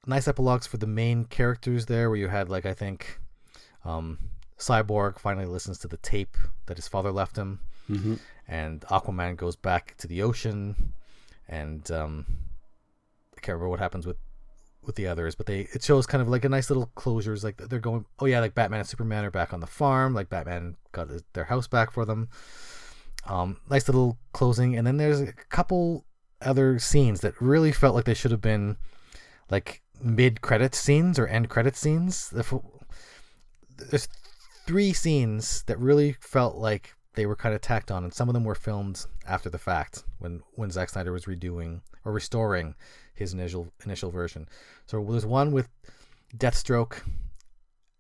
[0.07, 3.19] nice epilogues for the main characters there, where you had like I think,
[3.85, 4.19] um,
[4.59, 6.37] Cyborg finally listens to the tape
[6.67, 8.15] that his father left him, hmm
[8.49, 10.93] and Aquaman goes back to the ocean,
[11.49, 12.27] and um,
[13.37, 14.17] I can't remember what happens with
[14.83, 17.45] with the others, but they it shows kind of like a nice little closures.
[17.45, 20.15] Like they're going, oh yeah, like Batman and Superman are back on the farm.
[20.15, 22.29] Like Batman got their house back for them.
[23.27, 26.07] Um, nice little closing, and then there's a couple
[26.41, 28.79] other scenes that really felt like they should have been
[29.51, 32.33] like mid credit scenes or end credit scenes.
[33.91, 34.09] There's
[34.67, 38.35] three scenes that really felt like they were kind of tacked on, and some of
[38.35, 42.75] them were filmed after the fact when when Zack Snyder was redoing or restoring
[43.15, 44.49] his initial initial version.
[44.87, 45.69] So there's one with
[46.37, 47.03] Deathstroke,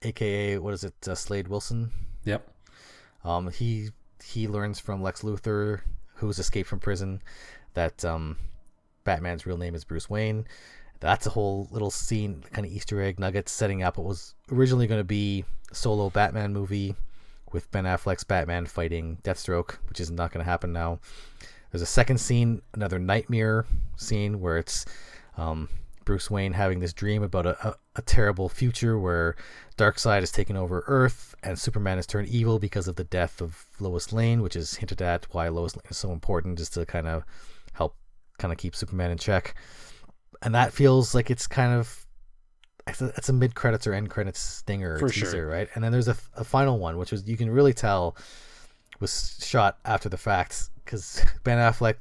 [0.02, 1.90] aka what is it, uh, Slade Wilson.
[2.24, 2.48] Yep.
[3.24, 3.90] Um, he
[4.24, 5.80] he learns from Lex Luthor,
[6.14, 7.22] who's escaped from prison,
[7.74, 8.36] that um,
[9.04, 10.46] Batman's real name is Bruce Wayne.
[11.00, 14.86] That's a whole little scene, kind of Easter egg nuggets setting up what was originally
[14.86, 16.94] going to be solo Batman movie
[17.52, 21.00] with Ben Affleck's Batman fighting Deathstroke, which is not going to happen now.
[21.70, 23.64] There's a second scene, another nightmare
[23.96, 24.84] scene where it's
[25.36, 25.68] um,
[26.04, 29.36] Bruce Wayne having this dream about a, a, a terrible future where
[29.78, 33.66] Darkseid has taken over Earth and Superman has turned evil because of the death of
[33.78, 37.06] Lois Lane, which is hinted at why Lois Lane is so important, just to kind
[37.06, 37.24] of
[37.72, 37.96] help
[38.38, 39.54] kind of keep Superman in check.
[40.42, 42.06] And that feels like it's kind of
[42.86, 45.46] it's a, it's a mid credits or end credits stinger For teaser, sure.
[45.46, 45.68] right?
[45.74, 48.16] And then there's a, a final one, which was you can really tell
[49.00, 51.96] was shot after the fact because Ben Affleck,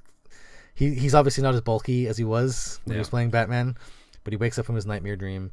[0.75, 3.75] he he's obviously not as bulky as he was when he was playing Batman,
[4.23, 5.51] but he wakes up from his nightmare dream,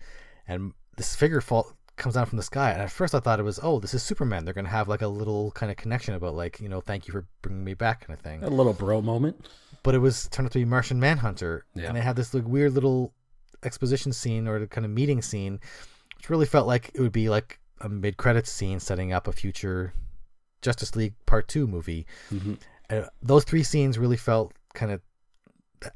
[0.49, 2.73] and this figure fall comes down from the sky.
[2.73, 4.45] And at first I thought it was, oh, this is Superman.
[4.45, 7.13] They're gonna have like a little kind of connection about like you know, thank you
[7.13, 9.49] for bringing me back kind of thing A little bro moment.
[9.87, 11.87] But it was turned out to be Martian Manhunter, Yeah.
[11.87, 13.15] and they had this like weird little
[13.63, 15.61] exposition scene or kind of meeting scene,
[16.17, 19.33] which really felt like it would be like a mid credits scene setting up a
[19.33, 19.93] future
[20.63, 22.07] Justice League Part Two movie.
[22.29, 22.55] hmm
[22.91, 25.01] Uh, those three scenes really felt kind of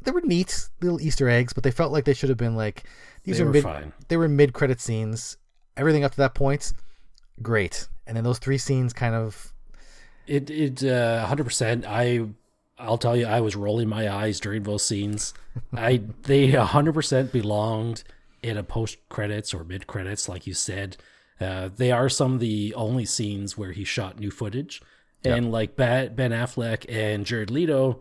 [0.03, 2.85] they were neat little Easter eggs, but they felt like they should have been like
[3.25, 3.93] these They are were mid fine.
[4.09, 5.37] they were mid credit scenes.
[5.77, 6.73] Everything up to that point,
[7.43, 9.53] great, and then those three scenes kind of
[10.27, 11.85] It it uh, hundred percent.
[11.87, 12.27] I
[12.81, 15.35] I'll tell you, I was rolling my eyes during those scenes.
[15.73, 18.05] I they hundred percent belonged
[18.43, 20.97] in a post credits or mid credits, like you said.
[21.41, 24.83] Uh, they are some of the only scenes where he shot new footage,
[25.25, 28.01] and like Ben Affleck and Jared Leto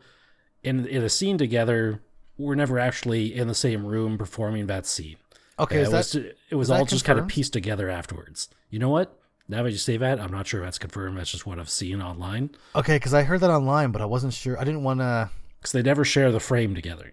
[0.64, 2.02] in in a scene together
[2.38, 5.18] were never actually in the same room performing that scene.
[5.58, 5.80] okay.
[5.82, 6.16] Is it that was
[6.52, 8.50] it was all just kind of pieced together afterwards.
[8.70, 9.19] You know what?
[9.50, 11.18] Now that you say that, I'm not sure if that's confirmed.
[11.18, 12.96] That's just what I've seen online okay?
[12.98, 14.60] Because I heard that online, but I wasn't sure.
[14.60, 15.30] I didn't want to.
[15.60, 17.12] because they never share the frame together.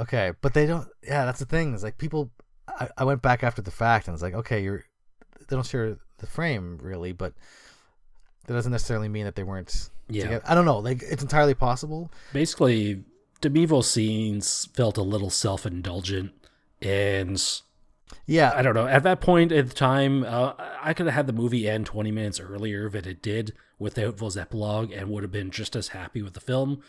[0.00, 0.88] Okay, but they don't.
[1.02, 1.74] Yeah, that's the thing.
[1.74, 2.30] Is like people.
[2.68, 4.84] I, I went back after the fact and it's like, okay, you're.
[5.48, 7.34] They don't share the frame really, but
[8.46, 9.90] that doesn't necessarily mean that they weren't.
[10.08, 10.22] Yeah.
[10.24, 10.44] together.
[10.46, 10.78] I don't know.
[10.78, 12.12] Like it's entirely possible.
[12.32, 13.02] Basically,
[13.40, 16.32] Demevo scenes felt a little self indulgent,
[16.80, 17.42] and
[18.26, 18.86] Yeah, I don't know.
[18.86, 20.52] At that point at the time, uh,
[20.82, 24.36] I could have had the movie end 20 minutes earlier than it did without those
[24.36, 26.82] epilogue, and would have been just as happy with the film.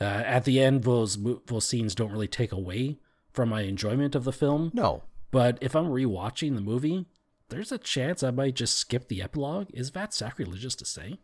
[0.00, 2.98] Uh, at the end, those those scenes don't really take away
[3.32, 4.70] from my enjoyment of the film.
[4.74, 5.02] no.
[5.30, 7.06] But if I'm rewatching the movie,
[7.48, 9.66] there's a chance I might just skip the epilogue.
[9.74, 11.18] Is that sacrilegious to say?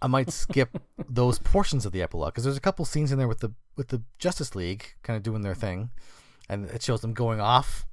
[0.00, 3.28] I might skip those portions of the epilogue because there's a couple scenes in there
[3.28, 5.90] with the with the Justice League kind of doing their thing,
[6.48, 7.86] and it shows them going off,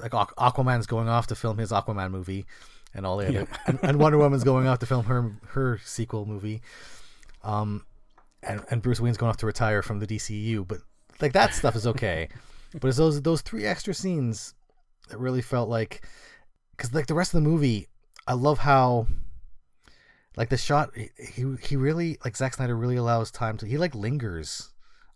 [0.00, 2.46] like Aqu- Aquaman's going off to film his Aquaman movie,
[2.94, 6.26] and all the other, and, and Wonder Woman's going off to film her her sequel
[6.26, 6.62] movie,
[7.44, 7.84] um,
[8.42, 10.66] and and Bruce Wayne's going off to retire from the DCU.
[10.66, 10.78] But
[11.20, 12.28] like that stuff is okay,
[12.80, 14.54] but it's those those three extra scenes
[15.08, 16.06] that really felt like,
[16.76, 17.88] because like the rest of the movie,
[18.26, 19.06] I love how
[20.36, 23.94] like the shot he he really like Zack Snyder really allows time to he like
[23.94, 24.70] lingers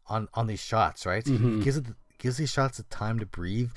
[0.09, 1.59] on on these shots right Mhm.
[1.59, 1.87] he gives it
[2.19, 3.71] gives these shots the time to breathe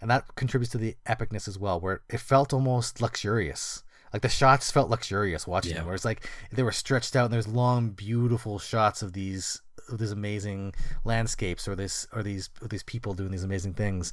[0.00, 3.82] and that contributes to the epicness as well where it felt almost luxurious
[4.12, 5.78] like the shots felt luxurious watching Yeah.
[5.78, 9.60] them where it's like they were stretched out and there's long beautiful shots of these
[9.88, 10.74] of these amazing
[11.04, 14.12] landscapes or this or these or these people doing these amazing things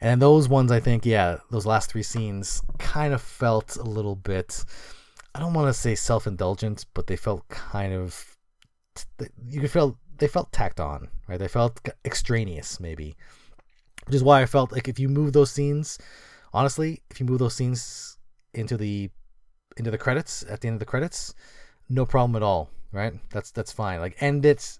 [0.00, 4.16] and those ones i think yeah those last three scenes kind of felt a little
[4.16, 4.64] bit
[5.34, 8.38] I don't want to say self indulgent, but they felt kind of
[9.46, 11.38] you could feel they felt tacked on, right?
[11.38, 13.16] They felt extraneous, maybe,
[14.06, 15.98] which is why I felt like if you move those scenes,
[16.52, 18.18] honestly, if you move those scenes
[18.54, 19.10] into the
[19.76, 21.34] into the credits at the end of the credits,
[21.88, 23.14] no problem at all, right?
[23.30, 24.00] That's that's fine.
[24.00, 24.78] Like end it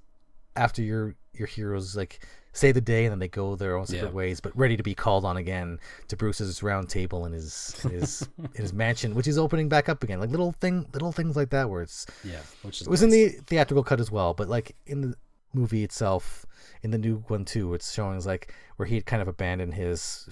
[0.54, 2.20] after your your heroes like
[2.52, 4.14] say the day and then they go their own separate yeah.
[4.14, 8.26] ways, but ready to be called on again to Bruce's round table in his his
[8.38, 10.20] in his mansion, which is opening back up again.
[10.20, 13.04] Like little thing, little things like that, where it's yeah, which it was nice.
[13.04, 15.14] in the theatrical cut as well, but like in the
[15.52, 16.45] movie itself,
[16.86, 20.28] in the new one too, it's showing like where he had kind of abandoned his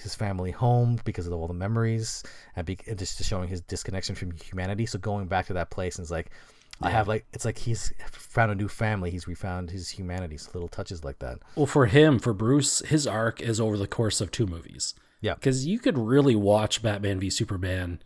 [0.00, 2.22] his family home because of all the memories
[2.56, 4.84] and, be, and just showing his disconnection from humanity.
[4.86, 6.30] So going back to that place and it's like
[6.80, 6.88] yeah.
[6.88, 9.10] I have like it's like he's found a new family.
[9.10, 10.38] He's refound his humanity.
[10.38, 11.38] So little touches like that.
[11.54, 14.94] Well, for him, for Bruce, his arc is over the course of two movies.
[15.20, 18.00] Yeah, because you could really watch Batman v Superman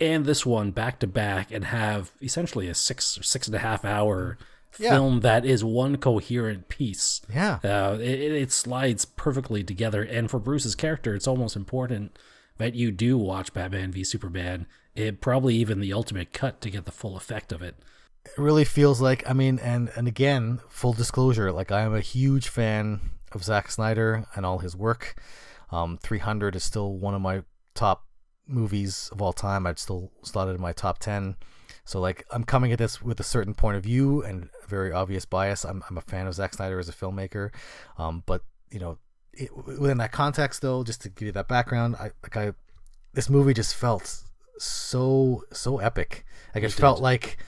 [0.00, 3.60] and this one back to back and have essentially a six or six and a
[3.60, 4.36] half hour
[4.78, 4.90] yeah.
[4.90, 7.20] film that is one coherent piece.
[7.32, 10.02] Yeah, uh, it, it slides perfectly together.
[10.02, 12.18] And for Bruce's character, it's almost important
[12.58, 14.66] that you do watch Batman v Superman.
[14.94, 17.76] It probably even the ultimate cut to get the full effect of it
[18.24, 22.00] it really feels like I mean, and and again, full disclosure, like I am a
[22.00, 23.00] huge fan
[23.32, 25.14] of Zack Snyder and all his work.
[25.70, 27.42] Um, 300 is still one of my
[27.74, 28.06] top
[28.46, 29.66] movies of all time.
[29.66, 31.36] I'd still slot it in my top 10.
[31.84, 35.24] So like I'm coming at this with a certain point of view and very obvious
[35.24, 35.64] bias.
[35.64, 37.50] I'm I'm a fan of Zack Snyder as a filmmaker,
[37.98, 38.98] um, but you know,
[39.32, 42.52] it, within that context though, just to give you that background, I like I
[43.12, 44.22] this movie just felt
[44.58, 46.24] so so epic.
[46.54, 47.38] Like it, it felt like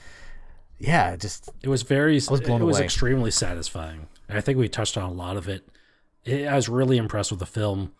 [0.83, 2.15] yeah, just it was very.
[2.15, 2.85] I was blown it was away.
[2.85, 4.07] extremely satisfying.
[4.27, 5.67] And I think we touched on a lot of it.
[6.25, 7.93] it I was really impressed with the film.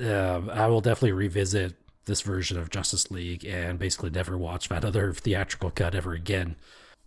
[0.00, 1.74] Uh, I will definitely revisit
[2.04, 6.56] this version of Justice League and basically never watch that other theatrical cut ever again.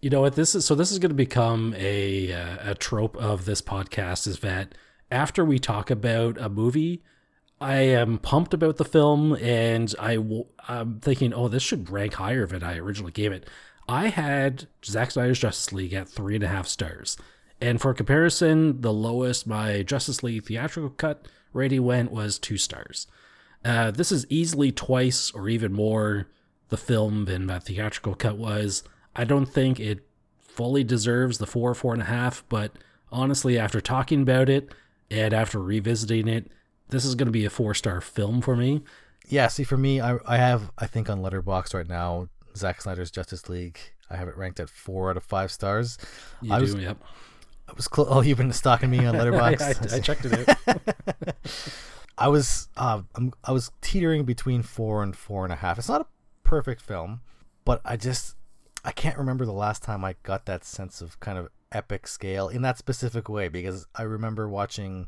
[0.02, 0.34] You know what?
[0.36, 0.74] This is so.
[0.74, 4.26] This is going to become a uh, a trope of this podcast.
[4.26, 4.74] Is that
[5.12, 7.04] after we talk about a movie,
[7.60, 12.16] I am pumped about the film, and I w- I'm thinking, oh, this should rank
[12.16, 13.48] higher than I originally gave it.
[13.88, 17.16] I had Zack Snyder's Justice League at three and a half stars.
[17.60, 23.06] And for comparison, the lowest my Justice League theatrical cut rating went was two stars.
[23.64, 26.28] Uh, this is easily twice or even more
[26.70, 28.82] the film than that theatrical cut was.
[29.16, 30.06] I don't think it
[30.40, 32.72] fully deserves the four, or four and a half, but
[33.12, 34.74] honestly, after talking about it
[35.10, 36.52] and after revisiting it,
[36.90, 38.84] this is going to be a four star film for me.
[39.28, 43.12] Yeah, see, for me, I, I have, I think on Letterboxd right now, Zack Snyder's
[43.12, 43.80] Justice League.
[44.10, 45.98] I have it ranked at four out of five stars.
[46.42, 46.98] You I do, was, yep.
[47.70, 48.08] I was close.
[48.10, 49.62] Oh, you've been stalking me on Letterboxd.
[49.62, 50.82] I, I, I, checked it out.
[52.18, 53.02] I was uh,
[53.46, 55.80] i was teetering between four and four and a half.
[55.80, 56.06] It's not a
[56.44, 57.22] perfect film,
[57.64, 58.36] but I just
[58.84, 62.50] I can't remember the last time I got that sense of kind of epic scale
[62.50, 65.08] in that specific way because I remember watching.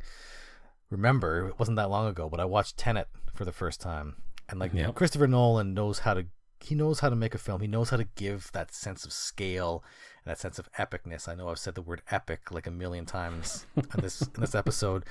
[0.90, 4.18] Remember, it wasn't that long ago, but I watched Tenet for the first time,
[4.48, 4.74] and like.
[4.92, 6.26] Christopher Nolan knows how to
[6.64, 7.62] he knows how to make a film.
[7.62, 9.84] He knows how to give that sense of scale
[10.24, 11.28] and that sense of epicness.
[11.28, 14.56] I know I've said the word epic like a million times in this in this
[14.56, 15.04] episode,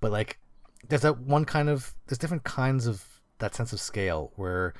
[0.00, 0.38] but like
[0.88, 3.04] there's that one kind of there's different kinds of
[3.38, 4.74] that sense of scale where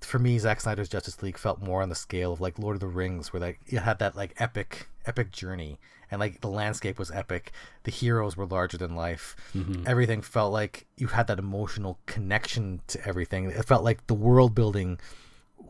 [0.00, 2.80] for me Zack Snyder's Justice League felt more on the scale of like Lord of
[2.80, 5.78] the Rings where like you had that like epic epic journey
[6.10, 7.52] and like the landscape was epic.
[7.84, 9.36] The heroes were larger than life.
[9.54, 9.84] Mm-hmm.
[9.86, 13.50] everything felt like you had that emotional connection to everything.
[13.50, 14.98] It felt like the world building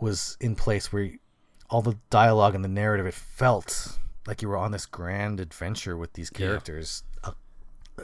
[0.00, 1.10] was in place where
[1.68, 5.96] all the dialogue and the narrative it felt like you were on this grand adventure
[5.96, 7.02] with these characters.
[7.22, 7.30] Yeah.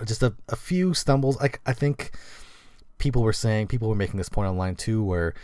[0.00, 1.40] uh, just a, a few stumbles.
[1.40, 2.12] Like i think
[2.98, 5.34] people were saying people were making this point online too where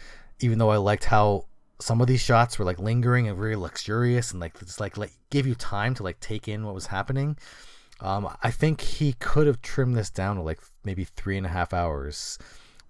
[0.43, 1.45] even though i liked how
[1.82, 5.12] some of these shots were like lingering and very luxurious and like just like like
[5.30, 7.36] give you time to like take in what was happening.
[8.01, 11.49] Um, I think he could have trimmed this down to like maybe three and a
[11.49, 12.38] half hours,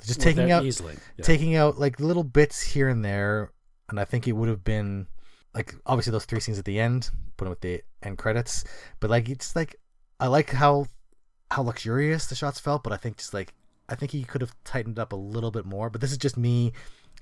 [0.05, 1.25] just well, taking out easily, yeah.
[1.25, 3.51] taking out like little bits here and there,
[3.89, 5.07] and I think it would have been
[5.55, 8.65] like obviously those three scenes at the end, put them with the end credits,
[9.01, 9.77] but like it's like
[10.21, 10.87] I like how
[11.51, 13.53] how luxurious the shots felt, but I think just like
[13.89, 15.91] I think he could have tightened up a little bit more.
[15.91, 16.73] But this is just me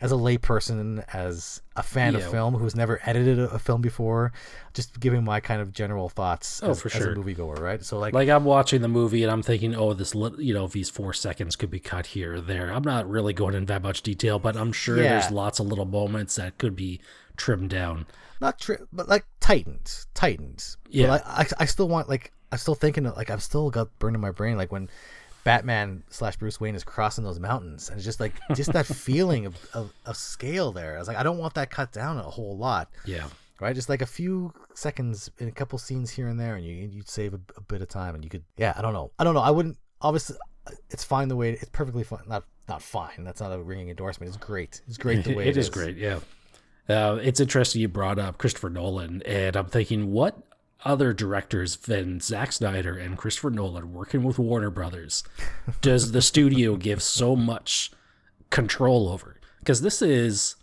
[0.00, 2.20] as a layperson, as a fan yeah.
[2.20, 4.32] of film who's never edited a, a, film before,
[4.72, 7.10] just giving my kind of general thoughts oh, as, for sure.
[7.10, 7.84] as a moviegoer, right?
[7.84, 10.88] So like, like I'm watching the movie and I'm thinking, oh, this, you know, these
[10.88, 12.72] four seconds could be cut here or there.
[12.72, 15.20] I'm not really going into that much detail, but I'm sure yeah.
[15.20, 17.00] there's lots of little moments that could be
[17.36, 18.06] trimmed down.
[18.40, 20.76] Not trim, but like tightened, tightened.
[20.88, 24.16] Yeah, I, I, I still want like I'm still thinking like I've still got burned
[24.16, 24.88] in my brain like when
[25.44, 29.46] Batman slash Bruce Wayne is crossing those mountains, and it's just like just that feeling
[29.46, 30.96] of, of, of scale there.
[30.96, 32.90] I was like, I don't want that cut down a whole lot.
[33.04, 33.26] Yeah.
[33.60, 36.72] Right, just like a few seconds in a couple scenes here and there, and you
[36.72, 39.24] you'd save a, a bit of time, and you could, yeah, I don't know, I
[39.24, 40.36] don't know, I wouldn't obviously,
[40.88, 43.24] it's fine the way it's perfectly fine, not not fine.
[43.24, 44.28] That's not a ringing endorsement.
[44.28, 44.80] It's great.
[44.86, 45.68] It's great the way it, it is.
[45.68, 45.96] great.
[45.96, 46.20] Yeah.
[46.88, 50.38] Uh, it's interesting you brought up Christopher Nolan, and I'm thinking, what
[50.84, 55.22] other directors than Zack Snyder and Christopher Nolan working with Warner Brothers
[55.80, 57.90] does the studio give so much
[58.50, 59.40] control over?
[59.58, 60.56] Because this is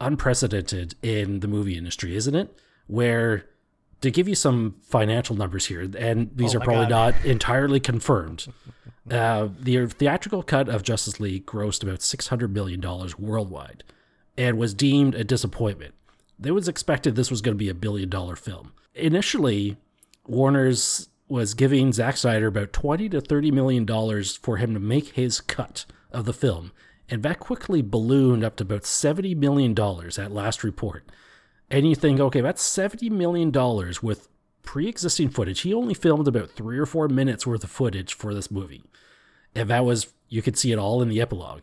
[0.00, 2.56] unprecedented in the movie industry, isn't it?
[2.86, 3.46] Where
[4.00, 7.14] to give you some financial numbers here, and these oh are probably God.
[7.14, 8.46] not entirely confirmed.
[9.10, 12.80] Uh, the theatrical cut of Justice League grossed about $600 million
[13.18, 13.82] worldwide
[14.38, 15.94] and was deemed a disappointment.
[16.42, 18.72] It was expected this was going to be a billion dollar film.
[19.00, 19.76] Initially,
[20.26, 25.08] Warner's was giving Zack Snyder about 20 to 30 million dollars for him to make
[25.08, 26.72] his cut of the film,
[27.08, 31.04] and that quickly ballooned up to about 70 million dollars at last report.
[31.70, 34.28] And you think, okay, that's 70 million dollars with
[34.62, 35.60] pre-existing footage.
[35.60, 38.82] He only filmed about 3 or 4 minutes worth of footage for this movie.
[39.54, 41.62] And that was you could see it all in the epilogue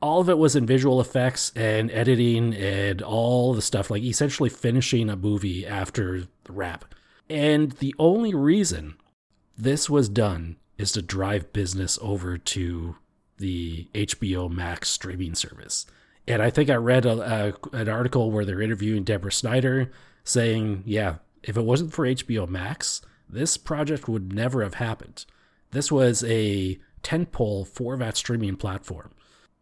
[0.00, 4.48] all of it was in visual effects and editing and all the stuff, like essentially
[4.48, 6.94] finishing a movie after the wrap.
[7.28, 8.96] And the only reason
[9.56, 12.96] this was done is to drive business over to
[13.36, 15.86] the HBO Max streaming service.
[16.26, 19.90] And I think I read a, a, an article where they're interviewing Deborah Snyder
[20.24, 25.24] saying, yeah, if it wasn't for HBO Max, this project would never have happened.
[25.72, 29.10] This was a tentpole for that streaming platform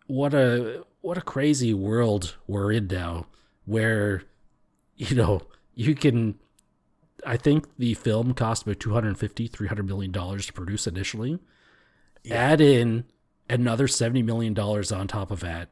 [0.09, 3.27] what a what a crazy world we're in now
[3.67, 4.23] where
[4.97, 5.43] you know
[5.75, 6.35] you can
[7.25, 11.39] i think the film cost about 250 300 million dollars to produce initially.
[12.25, 12.35] Yeah.
[12.35, 13.05] add in
[13.49, 15.69] another 70 million dollars on top of that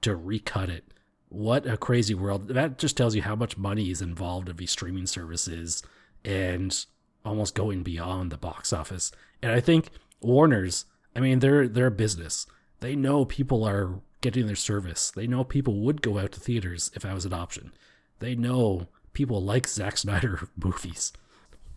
[0.00, 0.84] to recut it.
[1.28, 2.48] What a crazy world.
[2.48, 5.82] That just tells you how much money is involved of these streaming services
[6.24, 6.84] and
[7.24, 9.12] almost going beyond the box office.
[9.42, 12.46] And i think warner's i mean they're they're a business
[12.80, 15.10] they know people are getting their service.
[15.10, 17.72] They know people would go out to theaters if that was an option.
[18.18, 21.12] They know people like Zack Snyder movies.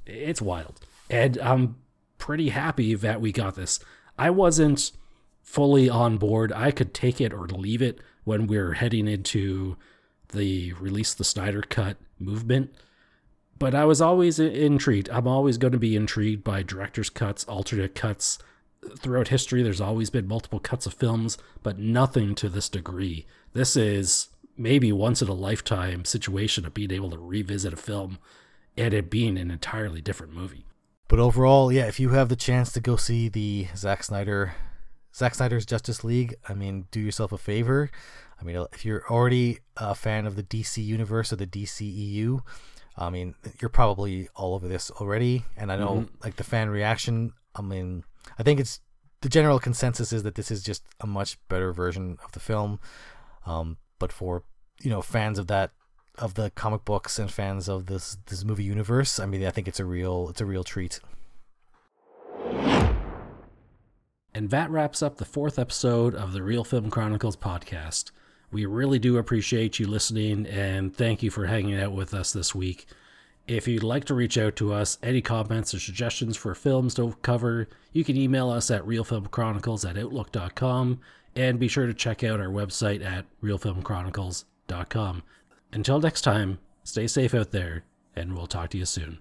[0.06, 0.80] It's wild.
[1.10, 1.78] And I'm
[2.18, 3.80] pretty happy that we got this.
[4.18, 4.92] I wasn't
[5.42, 6.52] fully on board.
[6.52, 9.78] I could take it or leave it when we are heading into
[10.30, 12.74] the release the Snyder cut movement.
[13.60, 15.10] But I was always intrigued.
[15.10, 18.40] I'm always going to be intrigued by director's cuts, alternate cuts,
[18.98, 23.26] throughout history, there's always been multiple cuts of films, but nothing to this degree.
[23.54, 28.20] This is maybe once in a lifetime situation of being able to revisit a film
[28.78, 30.66] and it being an entirely different movie.
[31.08, 34.54] But overall, yeah, if you have the chance to go see the Zack Snyder,
[35.16, 37.92] Zack Snyder's Justice League, I mean, do yourself a favor.
[38.40, 42.42] I mean, if you're already a fan of the DC universe or the DCEU,
[42.98, 45.46] I mean, you're probably all over this already.
[45.56, 46.16] And I know, mm-hmm.
[46.24, 47.34] like the fan reaction.
[47.56, 48.04] I mean,
[48.38, 48.80] I think it's
[49.22, 52.80] the general consensus is that this is just a much better version of the film.
[53.46, 54.44] Um, but for
[54.82, 55.72] you know fans of that
[56.18, 59.68] of the comic books and fans of this this movie universe, I mean, I think
[59.68, 61.00] it's a real it's a real treat.
[64.36, 68.12] And that wraps up the fourth episode of the Real Film Chronicles podcast.
[68.52, 72.56] We really do appreciate you listening and thank you for hanging out with us this
[72.56, 72.88] week.
[73.48, 77.16] If you'd like to reach out to us, any comments or suggestions for films to
[77.22, 81.00] cover, you can email us at realfilmchronicles at outlook.com
[81.36, 85.24] and be sure to check out our website at realfilmchronicles.com.
[85.74, 87.84] Until next time, stay safe out there,
[88.16, 89.20] and we'll talk to you soon.